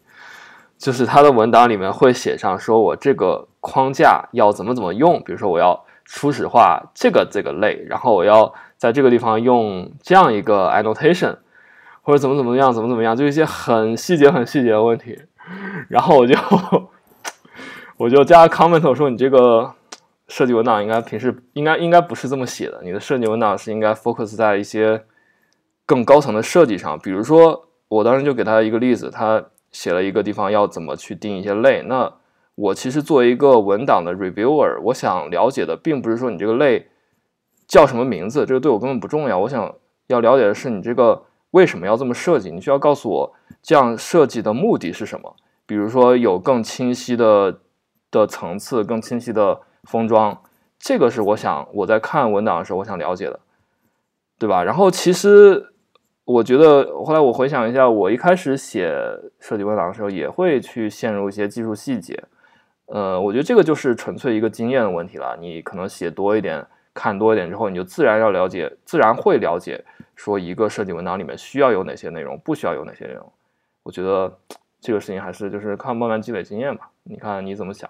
[0.77, 11.37] 就是他的文档里面会写上说我这个框架要怎么怎么用，比如说我要初始化这个这个类，然后我要在这个地方用这样一个 annotation，
[12.01, 15.19] 或者怎么怎么样怎么怎么样，就一些很细节很细节的问题，
[15.89, 16.35] 然后我就
[17.97, 19.73] 我就加 comment 说你这个
[20.27, 25.03] 设计文档应该平时应该应该不是这么写的，你的设计文档是应该 focus 在一些。
[25.87, 31.81] 更高层的设计上，比如说，我当时就给他一个例子，他写了一个地方要怎么去定一些类。
[31.83, 32.13] 那
[32.55, 36.89] 我其实作为一个文档的 reviewer，我想了解的并不是说你这个类
[37.65, 39.39] 叫什么名字，这个对我根本不重要。
[39.39, 39.73] 我想
[40.07, 43.33] 要了解的是你这个为什么要这么设计，你需要告诉我
[43.63, 45.37] 这样设计的目的是什么。
[45.65, 47.59] 比如说有更清晰的
[48.11, 50.37] 的层次，更清晰的封装，
[50.77, 53.39] 这个是我想我在看文档的时候我想了解的，
[54.37, 54.61] 对吧？
[54.61, 55.73] 然后其实。
[56.27, 58.93] 我觉得后来我回想一下，我一开始写
[59.39, 62.21] 设计文档的时候，也会去陷入一些技术细节。
[62.87, 65.37] 呃，我觉得这个就是纯粹一个经验的问题了。
[65.39, 69.81] 你可能写多一点，看多一点之后，你就自然要了解，自然会了解，
[70.17, 73.31] 说一个设计文档里面需要有哪些内容，不需要有哪些内容。
[73.83, 74.37] 我觉得
[74.81, 76.89] 这个事情还是就是靠慢慢积累经验吧。
[77.03, 77.89] 你看你怎么想？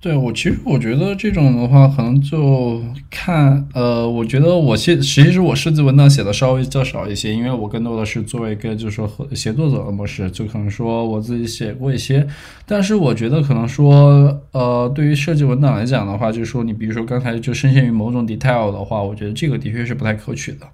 [0.00, 0.16] 对。
[0.16, 12.26] 我其实我觉得这种的话，可能就看呃，我觉得我写其实我设计文档写的稍微较少一些，因为我更多的是作为一个就是说和协作者的模式，就可能说我自己写过一些，
[12.64, 20.66] 但是我觉得可能说呃，对于设计文档来讲的话，就是说你比如说刚才就深陷于某种 detail 的话，我觉得这个的确是不太可取的。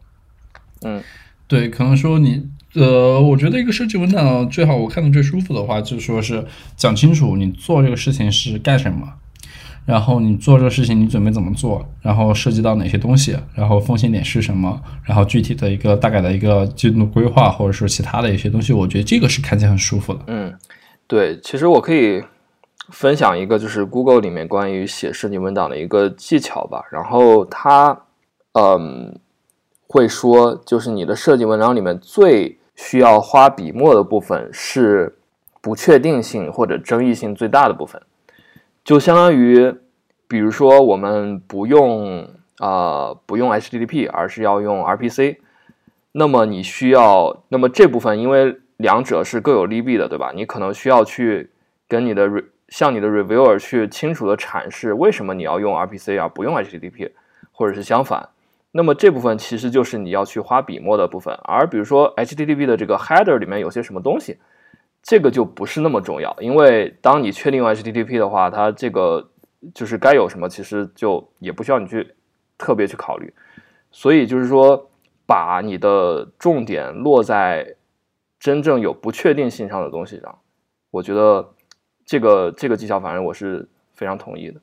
[0.82, 1.02] 嗯，
[1.48, 2.46] 对，可能说你。
[2.74, 6.44] 呃，我觉得一个设计文档最好我看的最舒服的话，就是说是
[6.76, 9.08] 讲清楚你做这个事情是干什么，
[9.86, 20.20] 然后你做这个事情你准备怎么做，然后涉及到哪些东西，然后风险点是什么，然后具体的一个大概的一个进度规划，或者说其他的一些东西，我觉得这个是看起来很舒服的。
[20.26, 20.52] 嗯，
[21.06, 22.24] 对，其实我可以
[22.88, 26.82] 分享一个，就是 Google 里面关于写设计文档的一个技巧吧。
[26.90, 27.96] 然后它，
[28.54, 29.18] 嗯，
[29.86, 35.16] 会说，就是你的设计文档里面最需要花笔墨的部分是
[35.60, 38.02] 不确定性或者争议性最大的部分，
[38.84, 39.74] 就相当于，
[40.28, 45.38] 比如说我们不用啊不用 HTTP，而是要用 RPC，
[46.12, 50.32] 那么你需要，那么这部分因为两者是各有利弊的，对吧？
[50.34, 51.50] 你可能需要去
[51.88, 57.12] 跟你的 re 向你的 reviewer 去清楚的阐释为什么你要用 RPC 而不用 HTTP，
[57.52, 58.28] 或者是相反。
[58.76, 61.32] 那么这部分其实就是你要去花笔墨的部分。
[61.44, 64.36] 而比如说 HTTP 的这个 header 里面有些什么东西，
[65.00, 69.30] 这个就不是那么重要，因为当你确定用 HTTP 的话，它这个
[69.72, 72.14] 就是该有什么，其实就也不需要你去
[72.58, 73.32] 特别去考虑。
[73.92, 74.90] 所以就是说，
[75.24, 77.76] 把你的重点落在
[78.40, 80.36] 真正有不确定性上的东西上，
[80.90, 81.48] 我觉得
[82.04, 84.60] 这个这个技巧，反正我是非常同意的。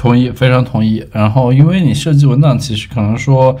[0.00, 1.06] 同意，非常同意。
[1.12, 3.54] 然后，因为你设计文档，其实可能说，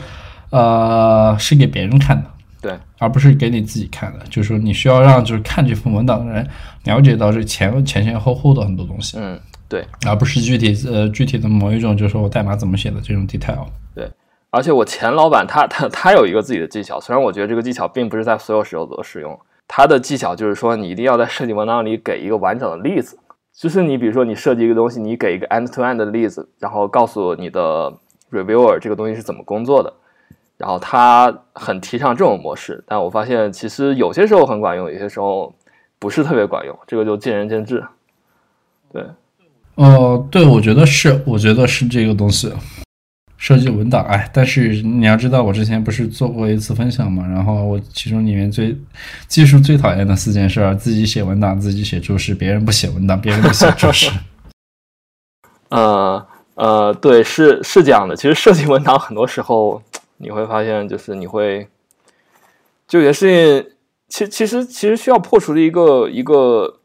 [0.48, 2.24] 呃，是给别人看的，
[2.62, 4.20] 对，而不是给你自己看的。
[4.30, 6.48] 就是说，你需要让就是看这份文档的人
[6.84, 9.38] 了解到这前前前后后的很多东西，嗯，
[9.68, 13.66] 对，而不是具体呃具体的某一种，就是说我代码怎么写的这种 detail。
[13.94, 14.10] 对，
[14.48, 19.38] 而且我前老板他他他有一个自己的技巧，虽然我觉得这个技巧并不是在所有时候都适用。
[19.68, 23.16] 他的技巧就是说，你一定要在设计文档里给一个完整的例子。
[23.60, 27.92] 就是你比如说你设计一个东西，你给一个 end-to-end 的例子，然后告诉你的
[28.32, 29.92] reviewer 这个东西是怎么工作的。
[30.56, 35.54] 然后他很提倡这种模式，但我发现其实有些时候很管用，有些时候
[35.98, 37.84] 不是特别管用，这个就见仁见智。
[38.90, 39.04] 对，
[39.74, 42.50] 呃，对，我觉得是，我觉得是这个东西。
[43.40, 48.76] 设计文档，哎，但是你要知道，我之前不是做过一次分享嘛，然后我其中里面最
[49.28, 54.10] 技术最讨厌的四件事：自己写文档，自己写注释，别人不写文档，别人不写注释。
[55.70, 58.14] 呃呃，对，是是这样的。
[58.14, 59.82] 其实设计文档很多时候
[60.18, 61.66] 你会发现，就是你会
[62.86, 63.72] 就有些事情，
[64.08, 66.79] 其其实其实需要破除的一个一个。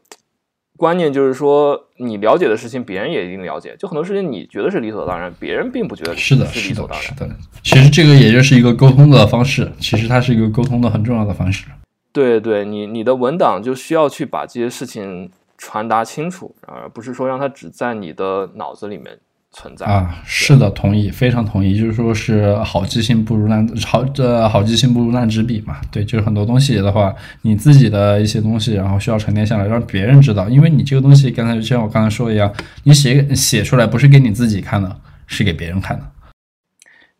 [0.76, 3.74] 观念就是说，你了解的事情，别人也一定了解。
[3.78, 7.36] 就很多事情，你觉得是理所当然，别人并不觉得是的，是理所当然。
[7.62, 11.66] 其实这个也就是一个沟通的方式，其实它是一个沟通的很重要的方式。
[12.12, 19.18] 对对，你你的文档就需要去把这些事情传达清楚，而不是说让它只在你的脑子里面。
[19.58, 21.78] 存在啊，是的，同意，非常同意。
[21.78, 25.78] 就是说是好记性不如烂好，这好记性不如烂纸笔嘛。
[25.90, 30.46] 对，就是很多东西的话，你自己的一些东西，然后需要沉淀下来，让别人知道。
[30.50, 32.52] 因为你这个东西，刚才就像我刚才说的一样，
[32.84, 34.94] 你写写出来不是给你自己看的，
[35.26, 36.04] 是给别人看的。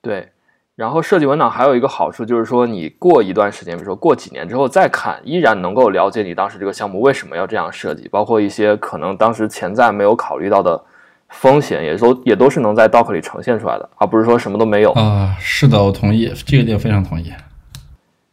[0.03, 0.29] 对，
[0.75, 10.85] 然后设计文档还有一个好处就是说，你过一段时间，比如说过几年之后再看，依然能够了解你当时这个项目为什么要这样设计，包括一些可能当时潜在没有考虑到的。
[11.29, 15.37] 风险也都也都是能在 Doc 里呈现出来的，而不是说什么都没有啊。
[15.41, 17.33] 是的，我同意这个点，非常同意。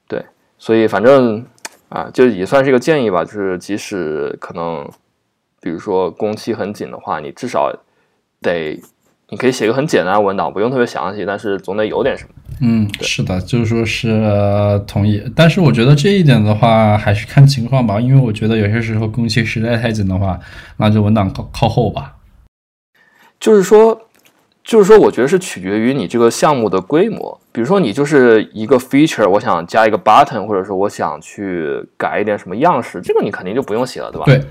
[0.07, 0.23] 对，
[0.57, 1.45] 所以反正
[1.89, 4.87] 啊，就也算是一个建议吧，就是即使可能，
[5.61, 7.73] 比如说工期很紧的话，你至少
[8.41, 8.79] 得，
[9.29, 12.29] 你可以写个很简单的文档，不用特别详细，但是总得有点什么。
[12.61, 20.39] 嗯，是的，就是说是同意，但是我觉得这一点的话，还是看情况吧，因为我觉得有些时候工期实在太紧的话，
[20.77, 22.15] 那就文档靠靠后吧。
[23.43, 23.99] 就是说，
[24.63, 27.37] 就是说，我觉得是取决于你这个项目的规模。
[27.51, 34.23] 比如说，你就是一个 feature，我想加一个 button，或者说我想去改一点什么样式，这个你肯定就不用写了，对吧？
[34.25, 34.41] 对。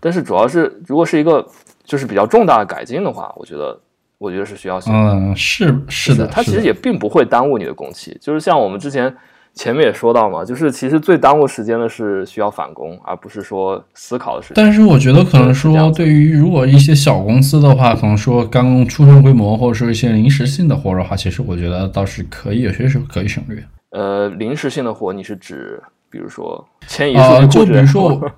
[0.00, 1.46] 但是主要是，如果是一个
[1.84, 3.78] 就是比较重大的改进的话，我觉得，
[4.18, 4.90] 我觉得是需要写。
[4.92, 8.18] 嗯，是是的，它其实也并不会耽误你的工期。
[8.20, 9.16] 就是像我们之前。
[9.52, 14.54] 前面也说到嘛，就是其实最耽误时间的是需要返工，而不是说思考的时间。
[14.54, 23.62] 但是我觉得可能说，对于如果一些小公司的话，可能说刚出生规模，或者说一些临时性的活的话，其实我觉得倒是可以，有些时候可以省略。
[23.90, 28.32] 呃，临时性的活，你是指比如说迁移呃，就比如说，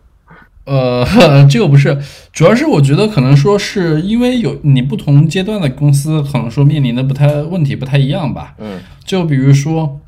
[0.64, 1.06] 呃，
[1.48, 1.96] 这个不是，
[2.32, 8.54] 主要是我觉得可能说是因为有你不同阶段的公司，可能说面临的不太问题不太一样吧。
[8.58, 10.00] 嗯，就比如说。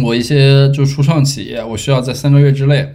[0.00, 2.94] 我一些就初创企业，我需要在三个月之内，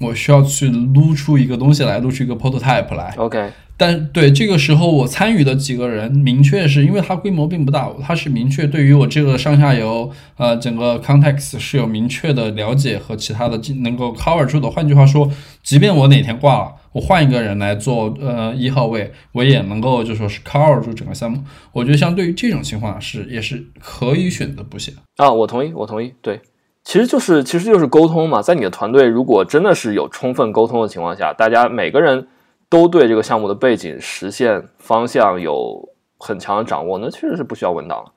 [0.00, 3.14] 我需要去撸出一个东西来，撸出一个 prototype 来。
[3.16, 3.50] OK。
[3.78, 14.70] 但对这个时候，我参与的几个人，明确是因为它规模并不大，它是明确对于我这个上下游，呃，整个 context 是有明确的了解和其他的能够 cover 住的。
[14.70, 15.30] 换句话说，
[15.62, 21.38] 即便我哪天挂了，我换一个人来做，呃，一号位，我也能够就说是 cover 住整个项目。
[21.70, 26.40] 我觉得相对于这种情况是也是可以选择不写啊，我同意，我同意，对。
[26.84, 32.28] 其实就是其实就是沟通嘛，在你的团队如果真的是有充分沟通的情况下，大家每个人
[32.70, 38.10] 都对这个项目的背景、实现方向有很强的掌握，那确实是不需要文档了。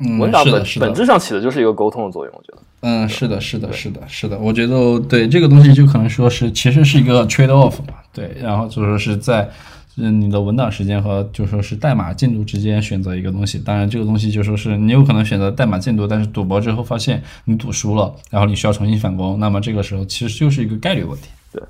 [0.00, 2.58] 嗯，文档本本质上起的就是一个沟通的作用，我觉得。
[2.80, 9.50] 嗯，是的，是的，是的，是的，我觉得对这个东西就可能说是其实是一个 trade off 嘛，对，然后就说是在
[9.96, 21.28] 嗯你的文档时间和就说是代码进度之间选择一个东西，当然这个东西就说是你有可能选择代码进度，但是赌博之后发现你赌输了，然后你需要重新返工，那么这个时候其实就是一个概率问题。
[21.52, 21.62] 对。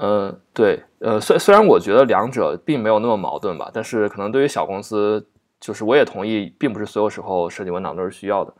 [0.00, 5.24] 呃，对，呃，虽虽然我觉得两者并没有那么矛盾吧，但是可能对于小公司，
[5.66, 8.54] 就是我也同意，并不是所有时候设计文档都是需要的。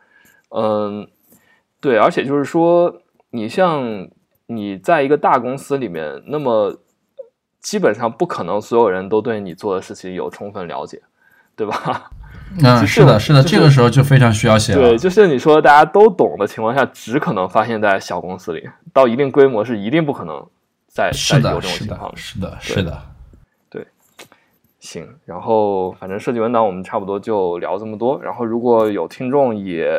[0.50, 1.06] 嗯，
[1.80, 2.92] 对，而且就是说，
[3.30, 4.08] 你像
[4.48, 6.76] 你在一个大公司里面，那么
[7.60, 11.00] 基本上不可能所有人都对你做的事情有充分了解，
[11.54, 12.10] 对吧？
[12.60, 14.80] 嗯， 是是的，是的，就是这个时候就非常需要写了。
[14.80, 20.44] 对，就是你说大家都懂的情况下，只可能发现在小公司里，到一定规模是一定不可能
[20.88, 22.16] 再再有这种是的情况，。
[22.16, 23.00] 是的，是的。
[24.86, 28.22] 行，然后反正设计文档我们差不多就聊这么多。
[28.22, 29.90] 然后如果有听众也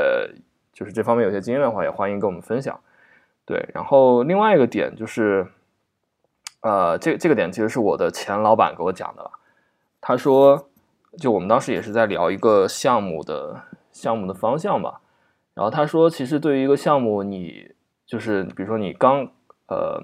[0.72, 2.80] 就是这方面有些经验的话，也欢迎跟我们分享。
[3.46, 5.46] 对，然后另外一个点就是，
[6.62, 9.32] 呃，这这个点其实是我的前老板给我讲的了。
[10.00, 10.70] 他说，
[11.18, 13.62] 就我们当时也是在聊一个项目的
[13.92, 15.02] 项目的方向吧。
[15.54, 17.72] 然后他说，其实对于一个项目，你
[18.06, 19.28] 就是比如说你刚
[19.68, 20.02] 呃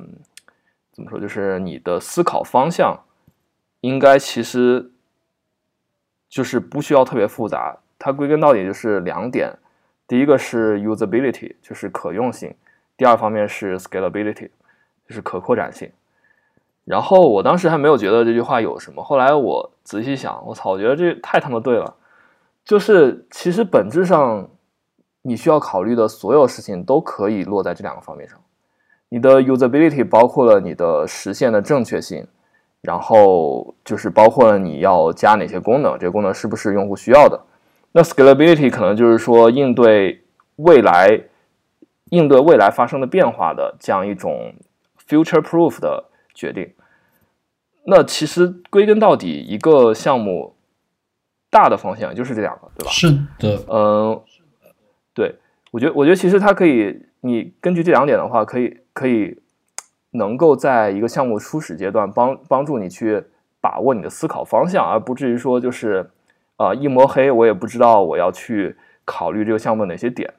[0.92, 3.00] 怎么说，就是你的思考方向。
[3.84, 4.90] 应该其实
[6.30, 9.54] 就是不需要特别复杂，它归根到底就是两点，
[10.08, 12.52] 第一个是 usability，就是可用性；
[12.96, 14.50] 第二方面是 scalability，
[15.06, 15.92] 就是可扩展性。
[16.86, 21.94] 然后我当时还没有觉得这句话有什么，后来我仔细想，我操，我觉得这太他妈对了，
[22.64, 24.50] 就是其实本质上
[25.24, 28.42] 你需要考虑的所有事情都可以落在这两个方面上。
[29.10, 32.26] 你的 usability 包括了你的实现的正确性。
[32.84, 37.42] 然后就是包括了你要加哪些功能，这个功能是不是用户需要的？
[37.94, 40.22] 那 scalability 可能就是说应对
[40.58, 41.22] 未来
[42.10, 44.54] 应对未来发生的变化的这样一种
[45.08, 46.04] future proof 的
[46.34, 46.74] 决定。
[47.86, 50.56] 那其实归根到底，一个项目
[51.50, 52.92] 大的方向就是这两个，对吧？
[52.92, 54.22] 是的，嗯，
[55.14, 55.36] 对，
[55.72, 59.42] 我觉得我觉得其实它可以，你根据这两点的话，可以可以。
[60.14, 63.24] 能够在一个项目初始阶段帮帮助你去
[63.60, 66.10] 把握你的思考方向，而不至于说就是
[66.58, 68.76] 啊、呃、一摸黑，我也不知道我要去
[69.06, 70.32] 考虑这个项目哪些点。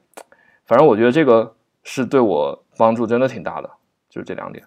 [0.67, 3.69] 反正我觉得这个是对我帮助真的挺大的，
[4.09, 4.65] 就是这两点。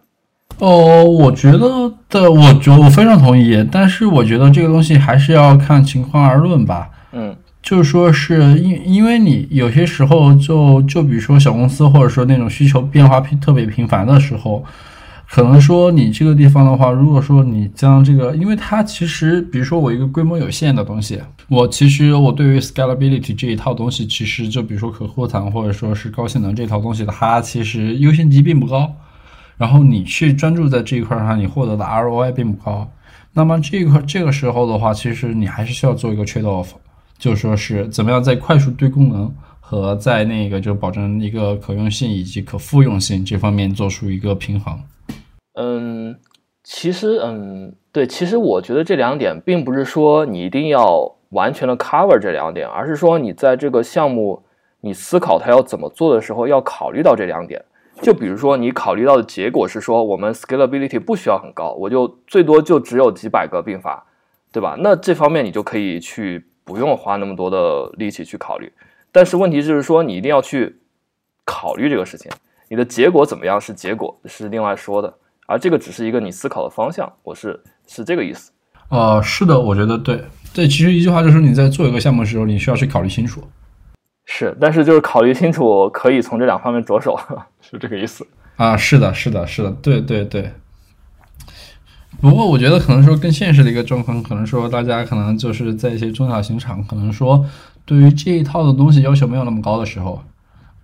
[0.59, 6.89] 哦，我觉得的，我觉得我非常同意，但是我觉得这个东西还是要看情况而论吧。
[7.11, 14.65] 嗯，就是说是因因为你有些时候就就比如说小公司或者说那种需求变化频特别频繁的时候。
[15.29, 28.91] 可能说你这个地方的话，如果说你将这个，因为它其实，比如说我一个规模有限的东西，我其实我对于 scalability 这一套东西，其实就比如说可扩展或者说是高性能这套东西，它其实优先级并不高。
[29.57, 32.89] 然后你去专注在这一块上，你获得的 ROI 并不高。
[33.33, 36.69] 那么这一块这个时候的话，其实你还是需要做一个 trade off，
[37.19, 44.79] 就说是怎么样在快速堆功能和在那个就保证一个可用性以及可复用性这方面做出一个平衡。
[45.59, 46.15] 嗯，
[46.63, 54.43] 其实，嗯，对，其实我觉得这两点并不是说你一定要完全的 cover 这两点，而是说你在这个项目
[54.81, 57.63] 你思考它要怎么做的时候，要考虑到这两点。
[58.03, 64.05] 就比如说你考虑到的结果是说，我们 scalability 不需要很高，我就最多就只有几百个并发，
[64.51, 64.77] 对吧？
[64.79, 68.71] 那这方面你就可以去不用花那么多的力气去考虑。
[69.11, 70.77] 但是问题就是说，你一定要去
[71.43, 72.31] 考虑这个事情，
[72.69, 75.11] 你的结果怎么样是结果，是另外说的。
[75.47, 78.51] 而这个只是一个你思考的方向，我是是这个意思。
[78.89, 80.67] 呃，是的，我觉得对对。
[80.67, 83.41] 其实一句话就是你在做一个项目的时候，你需要去考虑清楚。
[84.25, 87.17] 是，但是就是考虑清楚，可以从这两方面着手，
[87.59, 88.27] 是这个意思。
[88.57, 90.51] 啊，是的，是的，是的，对对对。
[92.19, 97.45] 不过我觉得可能说更现实的一个状况，可能说大家可能就是在一些中小型厂，可能说
[97.85, 100.21] 对于这一套的东西要求没有那么高的时候。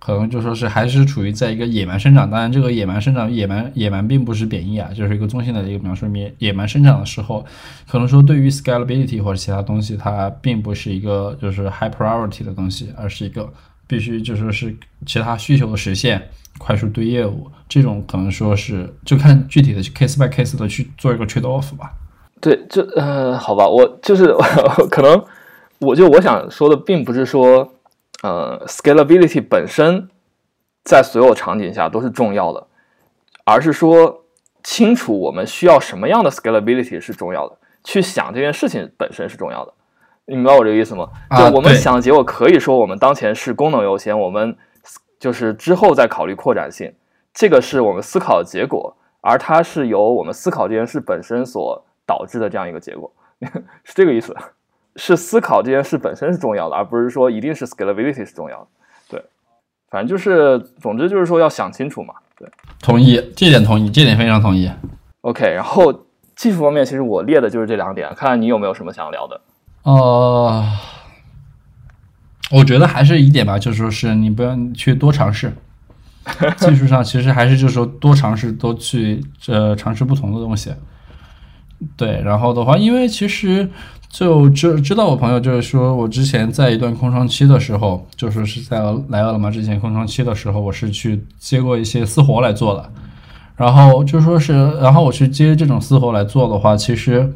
[0.04, 6.06] 可能就说是还是处于在一个野蛮生长，当然这个野蛮生长，野蛮野蛮并不是贬义啊，就是一个中性的一个描述。
[6.14, 7.42] 野野蛮生长的时候，
[7.88, 13.50] 可能说对于 scalability 或者其他东西，它并不是一个就是 high priority 的东西，而是一个
[13.86, 14.76] 必须就说是
[15.06, 16.28] 其他需求的实现，
[16.58, 21.90] 快速堆业务这种，可能说是就看具体的 case by case 的去做一个 trade off 吧。
[22.42, 24.34] 对，就呃，好吧，我就是
[24.92, 25.24] 可能
[25.78, 27.70] 我就我想说的，并不是说。
[28.24, 30.08] 呃，scalability 本身
[30.82, 32.66] 在所有场景下都是重要的，
[33.44, 34.24] 而是说
[34.62, 39.74] 清楚我们需要什么样的 scalability 是重要的，去想这件事情本身是重要的。
[40.24, 41.06] 你明白我这个意思吗？
[41.28, 44.56] 啊就我们想的结果可以说我们当前是功能优先，我们
[45.20, 46.94] 就是之后再考虑扩展性，
[47.34, 53.12] 这个是我们思考的结果，而它是由我们思考这件事本身所导致的这样一个结果，
[53.84, 54.34] 是这个意思。
[54.96, 58.66] 是思考这件事本身是重要的，而不是说一定是 scalability 是重要的。
[59.08, 59.24] 对，
[59.90, 62.14] 反正就是，总之就是说要想清楚嘛。
[62.36, 62.48] 对
[62.80, 64.70] 同意，这点同意，这点非常同意。
[65.20, 65.48] ，OK。
[65.52, 69.40] 然后技术方面，其实我列的就是这两点，看看你有没有什么想聊的。
[69.84, 70.64] 呃，
[72.50, 75.52] 我觉得还是一点吧，就是说是你不要去多尝试。
[76.56, 80.72] 技术上其实还是就是说多尝试，多去呃尝试不同的东西。
[81.98, 83.68] 对，然后的话，因为其实
[84.14, 88.78] 就知知道我朋友就是说我之前在一段空窗期的时候，就说是在
[89.08, 92.88] 来饿了么之前空窗期的时候，我是去接过一些私活来做的。
[93.56, 97.28] 然后就说是，然后我去接这种私活来做的话，其实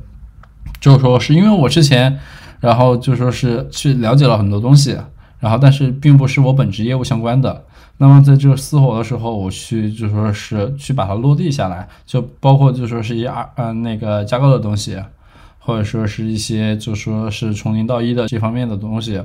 [0.78, 2.16] 就说是因为我之前，
[2.60, 4.96] 然后就说是去了解了很多东西，
[5.40, 7.64] 然后但是并不是我本职业务相关的。
[7.96, 14.96] 那么在这个私活的时候，我去就说是去把它落地下来，就包括就说是一二呃那个架构的东西，
[15.68, 19.22] 或者说是一些就说是从零到一的这方面的东西。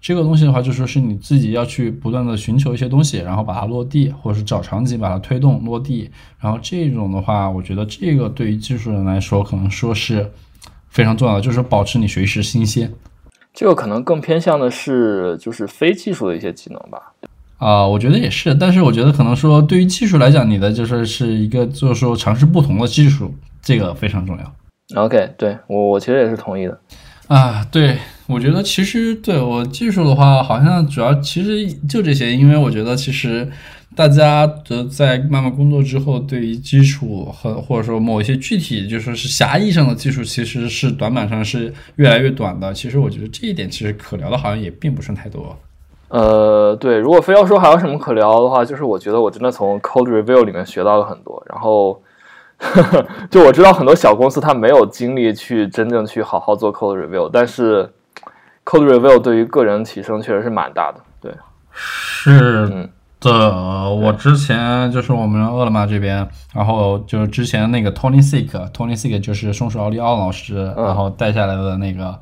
[0.00, 6.10] 这个东西的话，就说是你自己要去不断的寻求一些东西，然后把它落地，或者是找场景把它推动落地。
[6.40, 10.28] 然后这种的话，我觉得这个对于技术人来说，可能说是
[10.88, 12.92] 非常重要的，就是保持你随时新鲜。
[13.54, 17.12] 这个可能更偏向的是就是非技术的一些技能吧。
[17.58, 23.32] 啊、我觉得也是，但是我觉得可能说对于技术来讲，你的就是是一个就是说尝试不同的技术，
[23.62, 24.52] 这个非常重要。
[24.94, 26.78] OK，对我我其实也是同意的。
[27.26, 27.98] 啊，对，
[28.28, 33.50] 我觉得其实对我技术的话，好像主要其实就这些，因为我觉得其实
[33.96, 42.72] 大家的在慢慢工作之后，对于基础和或者说某一些具体就说是狭义上的技术，其实是短板上是越来越短的。
[42.72, 45.58] 其实我觉得这一点其实可聊的好像也并不是太多。
[46.08, 51.44] 呃，对，如果非要说还有什么可聊的话，就是我觉得我真的从 code review 里面学到了很多。
[51.50, 52.00] 然后，
[53.30, 57.92] 就我知道很多小公司它没有精力去真正去好好做 code review，但是
[58.64, 61.00] code review 对于个人提升确实是蛮大的。
[61.20, 61.32] 对，
[61.72, 62.88] 是嗯
[63.20, 72.18] 的，我之前就是我们饿了么这边，然后就是之前那个 Tony Sick，Tony Sick 就是松鼠奥利奥老师，嗯然后带下来的那个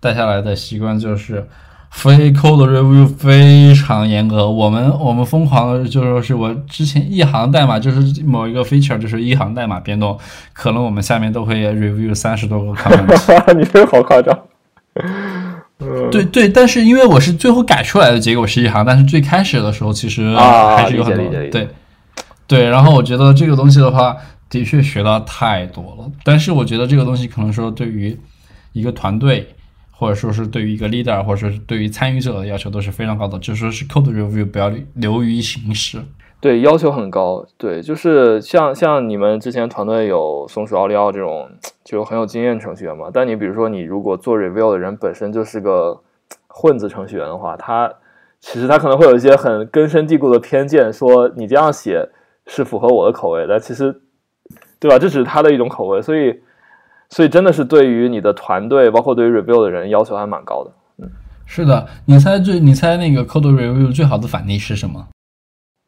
[0.00, 1.48] 带下来的习惯就是。
[1.92, 10.18] 非 code review 非常严格，我们我们疯狂的就是说是我之前一行代码就是某一个 feature 就是一行代码变动，
[10.52, 13.54] 可能我们下面都会 review 三十多个 comment。
[13.54, 14.36] 你这个好夸张。
[16.10, 21.68] 对对，但是因为我是最后改出来的结果是一行，但是最开始的时候其实啊还是有很多、对
[22.46, 22.68] 对。
[22.68, 24.16] 然后我觉得这个东西的话，
[24.48, 28.18] 的确学到太多了，但是我觉得这个东西可能说对于
[28.72, 29.54] 一个团队，
[30.02, 36.02] 或者说是对于一个 leader，或者说是对于参与者的要求都是非常高的，就说是 code review 不要流于形式。
[36.40, 37.46] 对，要求很高。
[37.56, 41.48] 对，就是像像你们之前团队有松鼠奥利奥这种
[41.84, 46.00] 就很有经验程序员嘛，但你比如说你如果做 review 的人本身就是个
[46.48, 47.88] 混子程序员的话，他
[48.40, 52.08] 其实他可能会有一些很根深蒂固的偏见，说你这样写
[52.48, 54.02] 是符合我的口味的，其实
[54.80, 54.98] 对吧？
[54.98, 56.40] 这只是他的一种口味，所以
[57.12, 60.70] 所以真的是对于你的团队，包括对于 review 的人要求还蛮高的。
[61.02, 61.10] 嗯
[61.44, 65.08] 是的，你猜最你猜那个 code review 最好的反例是什么？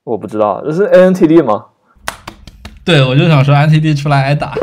[0.05, 1.65] 我不知道，这是 ANTD 吗？
[2.85, 4.53] 对，我就想说 NTD 出来挨打。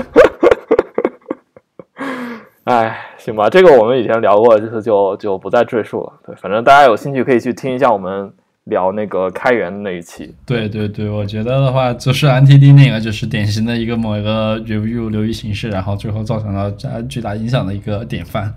[2.65, 6.13] 哎，行吧，这个我们以前聊过，这次就就不再赘述了。
[6.27, 8.31] 对，反正大家有兴趣可以去听一下我们
[8.65, 10.33] 聊那个开源的那一期。
[10.45, 18.53] 对对对，我觉得的话，就是 NTD 那个就是典型的一个某一个 review 流于形式，然后最后造成了呃巨大影响的一个典范。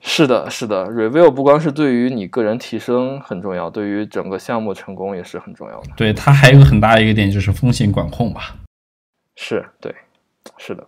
[0.00, 5.90] 是的，是的，review 不光是对于你个人提升很重要，对于整个项目成功也是很重要的。
[5.96, 8.56] 对，它还有个很大一个点就是风险管控吧。
[9.36, 9.94] 是，对，
[10.58, 10.84] 是的。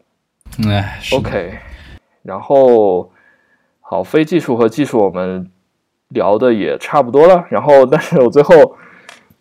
[0.58, 1.58] 嗯哎 OK，
[2.22, 3.10] 然后
[3.80, 5.50] 好，非技术和技术我们
[6.14, 7.44] 聊的也差不多了。
[7.50, 8.54] 然后，但是我最后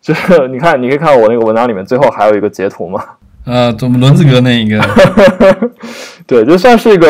[0.02, 3.02] 就是你看，你可以看我那个文章里面最后还有一个截图嘛？
[3.46, 4.80] 呃，怎么轮子哥那一个？
[6.26, 7.06] 对，就算是一个，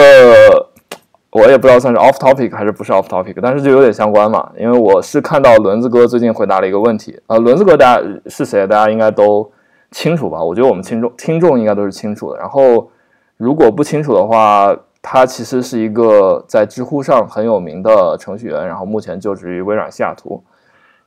[1.31, 4.51] 我也不知道算是 off topic 还是不是 off topic，但是就有点相关嘛。
[4.59, 9.49] 因为我是看到轮子哥最近回答了一个问题，呃，轮子哥大家是谁，大家应该都
[9.93, 10.43] 清楚吧？
[10.43, 12.39] 我觉得我们听众听众应该都是清楚的。
[12.39, 12.91] 然后
[13.37, 20.43] 如果不清楚的话，他其实是一个在知乎上很有名的程序员，然后目前就职于微软西雅图。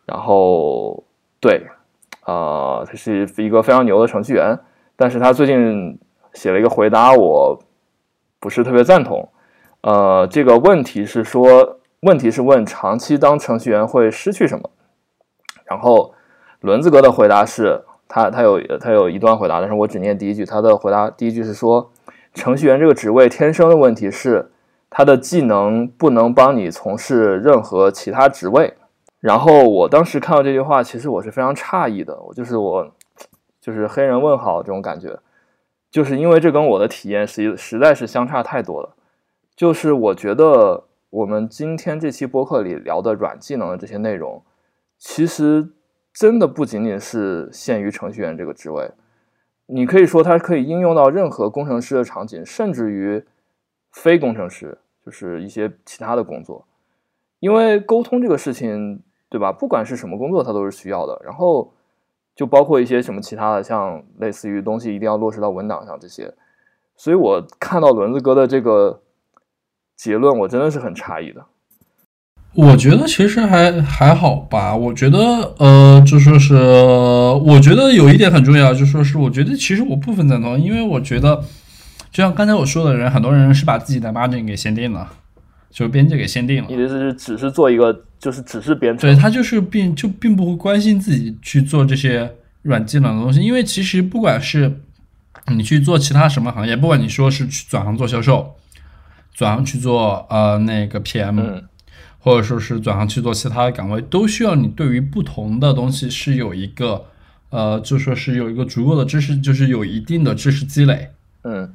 [0.05, 1.03] 然后
[1.39, 1.65] 对，
[2.27, 4.55] 呃，他是一个非常牛的程序员，
[4.95, 5.99] 但是他最近
[6.33, 7.59] 写了一个回答，我
[8.39, 9.27] 不是特别赞同。
[9.81, 14.69] 呃，这个问题是说，问题是问长期当程序员会失去什么？
[15.65, 16.13] 然后
[16.61, 20.45] 轮子哥的回答是他他有他有一段回答，但是我只念第一句。
[20.45, 21.91] 他的回答第一句是说，
[22.37, 24.51] 程序员这个职位天生的问题是
[24.89, 28.75] 他的技能不能帮你从事任何其他职位。
[29.19, 32.95] 然后我当时看到这句话，其实我是非常诧异的，我就是我
[33.59, 35.19] 就是黑人问号这种感觉，
[35.89, 38.95] 就是因为这跟我的体验实实在是相差太多了。
[39.55, 44.43] 就是我觉得我们今天这期播客里聊的软技能的这些内容，
[44.99, 45.67] 其实
[46.13, 48.91] 真的不仅仅是限于程序员这个职位，
[49.67, 53.23] 你可以说它可以应用到任何工程师的场景，甚至于
[53.91, 56.65] 非工程师，就是一些其他的工作，
[57.39, 59.01] 因为沟通这个事情。
[59.29, 59.51] 对吧？
[59.51, 61.21] 不管是什么工作，它都是需要的。
[61.21, 61.73] 然后
[62.33, 66.33] 就包括一些什么其他的，像类似于东西一定要落实到文档上这些。
[66.95, 69.01] 所以我看到轮子哥的这个
[69.97, 71.45] 结论，我真的是很诧异的。
[72.53, 74.75] 我觉得其实还还好吧。
[74.75, 75.19] 我觉得
[75.57, 81.35] 呃，就说是我觉得有一点很重要，就说是我觉得其实我部分赞同，因为我觉得
[82.11, 85.11] 就像刚才我说的人，很多人是把自己的 margin 给限定了。
[85.69, 92.33] 就是边界给限定了，你的意思是只是做一个，就是只是编程，对他就是并就并不会关心自己去做这些
[92.63, 94.79] 软技能的东西，因为其实不管是
[95.47, 98.55] 你去做其他什么行业，不管你说是去转行做销售，
[99.35, 101.61] 转行去做呃那个 PM，
[102.27, 107.05] 或者说是转行去做其他的岗位，都需要你对于不同的东西是有一个
[107.51, 111.11] 呃，就说是有一个足够的知识，就是有一定的知识积累，
[111.43, 111.73] 嗯。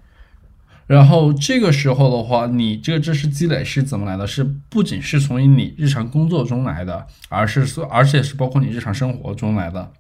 [0.87, 4.27] 然后这个时候的话，你这个知识积累是怎么来的？
[4.27, 9.91] 是不仅是从你日常工作中来的，而是说，而且是包括你日常生活中来的。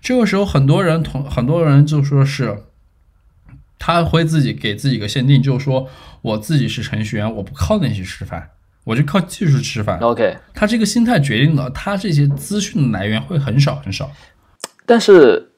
[0.00, 2.64] 这个时候，很多人同很多人就说是，
[3.78, 5.88] 他会自己给自己一个限定，就是说
[6.22, 8.50] 我自己是程序员，我不靠那些吃饭，
[8.84, 9.98] 我就靠技术吃饭。
[10.00, 14.10] OK，他这个心态决定了他这些资讯的来源会很少很少。
[14.86, 15.48] 但是。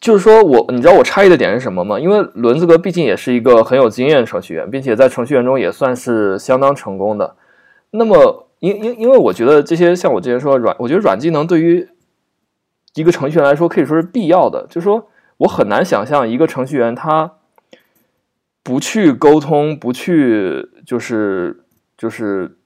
[0.00, 1.98] 就是说我，你知道我诧异的点是什么吗？
[1.98, 7.36] 因为轮子哥毕竟也是一个很有经验的程序员，并且在程序员中也算是相当成功的。
[7.92, 11.88] 那么，因因因为我觉得这些像我之前说软，我觉得软技能对于
[12.96, 14.66] 一个程序员来说可以说是必要的。
[14.68, 15.08] 就是说
[15.38, 17.36] 我很难想象一个程序员他
[18.62, 21.64] 不去沟通，不去就是
[21.96, 22.58] 就是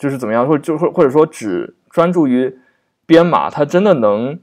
[0.00, 2.58] 就是怎么样，或就或或者说只专注于
[3.06, 4.40] 编码，他真的能。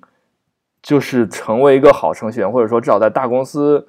[0.84, 3.86] 就是成为一个好程序员，或者说至少在大公司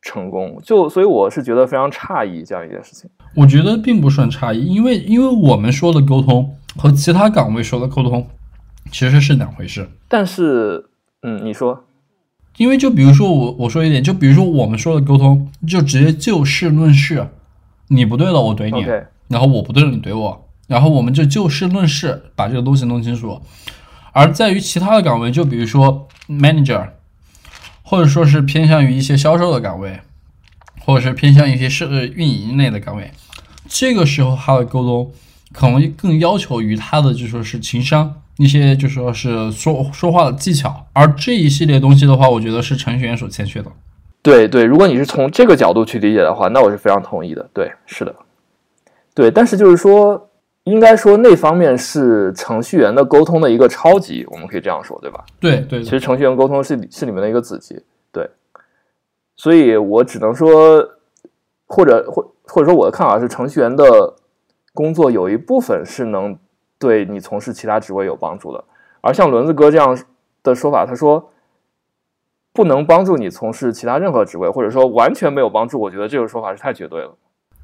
[0.00, 3.10] 成功，就所以我是觉得非常诧异这样一件事情。
[3.34, 8.28] 我觉得并不算诧异，因为因为我们说的沟通和其他岗位说的沟通
[8.92, 9.88] 其实是两回事。
[10.06, 10.86] 但是，
[11.22, 11.84] 嗯，你说，
[12.58, 17.26] 因为就比如说我我说一点，就比如说我们说的沟通，就直接就事论事，
[17.88, 18.84] 你不对了我怼你，
[19.26, 23.42] 然后我不对了你怼我，然后我们就就事论事把这个东西弄清楚。
[24.12, 26.90] 而在于其他的岗位，就比如说 manager，
[27.82, 29.98] 或者说是偏向于一些销售的岗位，
[30.84, 33.10] 或者是偏向一些是运营类的岗位，
[33.66, 35.10] 这个时候他的沟通
[35.52, 40.86] 可能更要求于他的就说是情商，一些就说是说说话的技巧。
[40.92, 43.72] 而这一系列东西的话，我觉得是程序员所欠缺的。
[44.22, 47.50] 对对，如果你是从这个角度去理解的话，那我是非常同意的。
[47.52, 48.14] 对，是的，
[49.12, 50.29] 对，但是就是说。
[50.64, 55.24] 应该说，那方面是程序员的沟通的一个超级，我们可以这样说，对吧？
[55.40, 55.82] 对对。
[55.82, 57.82] 其实程序员沟通是是里面的一个子集，
[58.12, 58.28] 对。
[59.36, 60.86] 所以我只能说，
[61.66, 64.14] 或者或或者说我的看法是，程序员的
[64.74, 66.38] 工作有一部分是能
[66.78, 68.62] 对你从事其他职位有帮助的。
[69.00, 69.98] 而像轮子哥这样
[70.42, 71.32] 的说法，他说
[72.52, 75.80] 不能帮助你从事其他任何职位，或者说完全没有帮助。
[75.80, 77.16] 我觉得这个说法是太绝对了。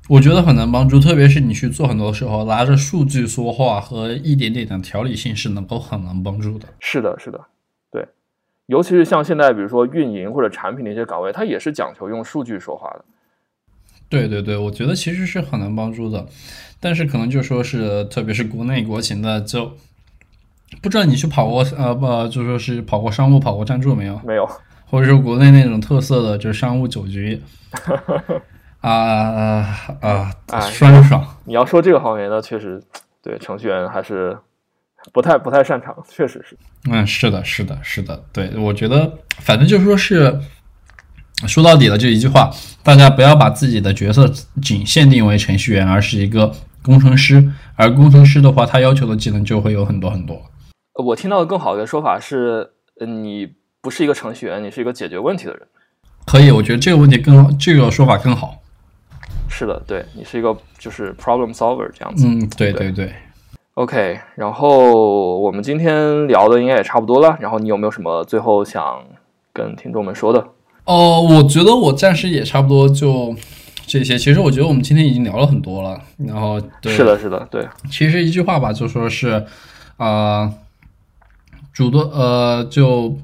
[0.08, 6.68] 我觉得很难帮助，特别是你去做很多时候，拿着数据说话和一点点的条理性是能够很难帮助的。
[6.78, 7.40] 是的，是的，
[7.90, 8.06] 对，
[8.66, 13.04] 尤其是像现在，比如说运营或者产品的一些岗位，它也是讲求用数据说话的。
[14.08, 16.24] 对对对，我觉得其实是很难帮助的，
[16.78, 19.72] 但是可能就说是，特别是国内国情的，就
[20.80, 24.20] 不知道你去跑过呃不，就说是跑过商务、跑过赞助没有？
[24.24, 24.48] 没有，
[24.88, 27.42] 或者说国内那种特色的，就是商务酒局。
[28.92, 30.60] 啊啊啊！
[30.60, 31.24] 酸爽！
[31.44, 32.82] 你要说这个行业呢，确实
[33.22, 34.36] 对程序员还是
[35.12, 36.56] 不太不太擅长，确实是。
[36.90, 38.24] 嗯，是的，是的，是的。
[38.32, 40.40] 对，我觉得反正就说是
[41.46, 42.50] 说到底了，就一句话：
[42.82, 44.28] 大家不要把自己的角色
[44.62, 46.52] 仅限定为程序员，而是一个
[46.82, 47.52] 工程师。
[47.74, 50.40] 而工程师的话，他要求的技能就会有很多很多。
[51.04, 52.70] 我听到的更好的说法是，
[53.06, 53.54] 你。
[53.82, 55.62] 不是一个程序员，你是一个解决问题的人。
[56.26, 58.56] 可以，我觉得这个问题更这个说法更好。
[59.48, 62.26] 是的，对你是一个就是 problem solver 这样子。
[62.26, 63.12] 嗯，对对对。
[63.74, 67.36] OK，然后我们今天聊的应该也差不多了。
[67.40, 69.04] 然后你有没有什么最后想
[69.52, 70.46] 跟听众们说的？
[70.84, 73.34] 哦，我觉得我暂时也差不多就
[73.86, 74.16] 这些。
[74.16, 76.00] 其实我觉得我们今天已经聊了很多了。
[76.16, 77.68] 然后对，是的，是的，对。
[77.90, 79.44] 其实一句话吧，就说是，
[79.98, 80.50] 啊，
[81.72, 83.14] 主动呃，就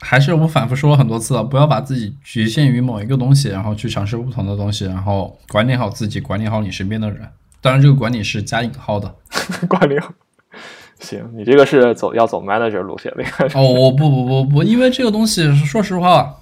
[0.00, 7.28] 还是我反复说了很多次了，不要把自己局限于某一个东西，然后去尝试不同的东西，然后管理好自己，管理好你身边的人。
[7.60, 9.14] 当然，这个管理是加引号的，
[9.68, 10.12] 管理好。
[11.00, 13.24] 行，你这个是走要走 manager 路线的。
[13.54, 16.36] 哦，我不不不不，因为这个东西，说实话，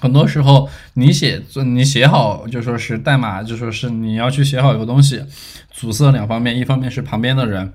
[0.00, 5.24] 很多时候你写你写好就说是代码，就说是你要去写好一个东西，
[5.70, 7.72] 阻塞两方面，一方面是旁边的人，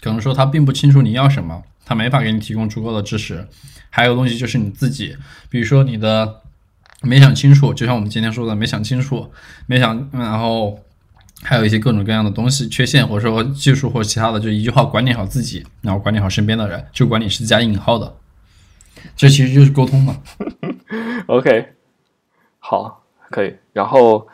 [0.00, 3.46] 可能说他并不清楚你要什么，他没法给你提供足够的知识；
[3.90, 5.16] 还有东西就是你自己，
[5.48, 6.42] 比如说你的
[7.02, 9.30] 没想清楚，就像我们今天说的，没想清楚，
[9.66, 10.78] 没想，然后。
[11.42, 18.16] 还有一些各种各样的东西缺陷，或者说技术或其他的，就一句话，管理好自己，然后管理好身边的人，就管理是加引号的，
[19.14, 20.22] 这其实就是沟通嘛。
[21.26, 21.74] OK，
[22.60, 23.54] 好，可以。
[23.74, 24.26] 然后，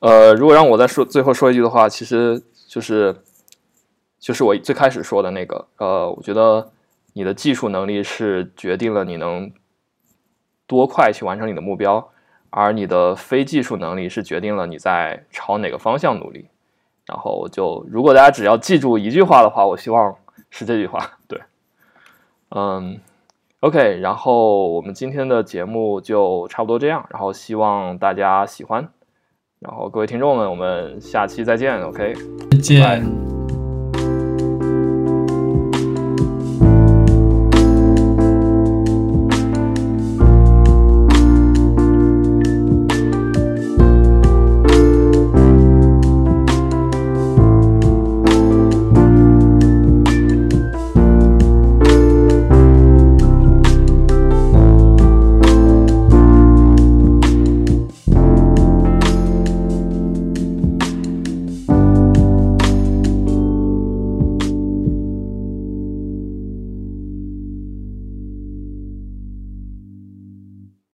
[0.00, 3.16] 呃，如果让我再说最后说一句的话，其实就是
[4.20, 6.70] 就是我最开始说的那个，呃，我觉得
[7.18, 9.50] 你的技术能力是决定了你能
[10.68, 12.10] 多快去完成你的目标，
[12.50, 16.46] 而你的非技术能力是决定了你在朝哪个方向努力。
[17.06, 20.14] 然后就，如果大家只要记住一句话的话，我希望
[20.48, 21.18] 是这句话。
[21.26, 21.40] 对，
[22.50, 23.00] 嗯
[23.58, 28.88] ，OK，然后我们今天的节目就差不多这样，然后希望大家喜欢。
[29.58, 32.14] 然后各位听众们，我们下期再见，OK，
[32.52, 33.37] 再见。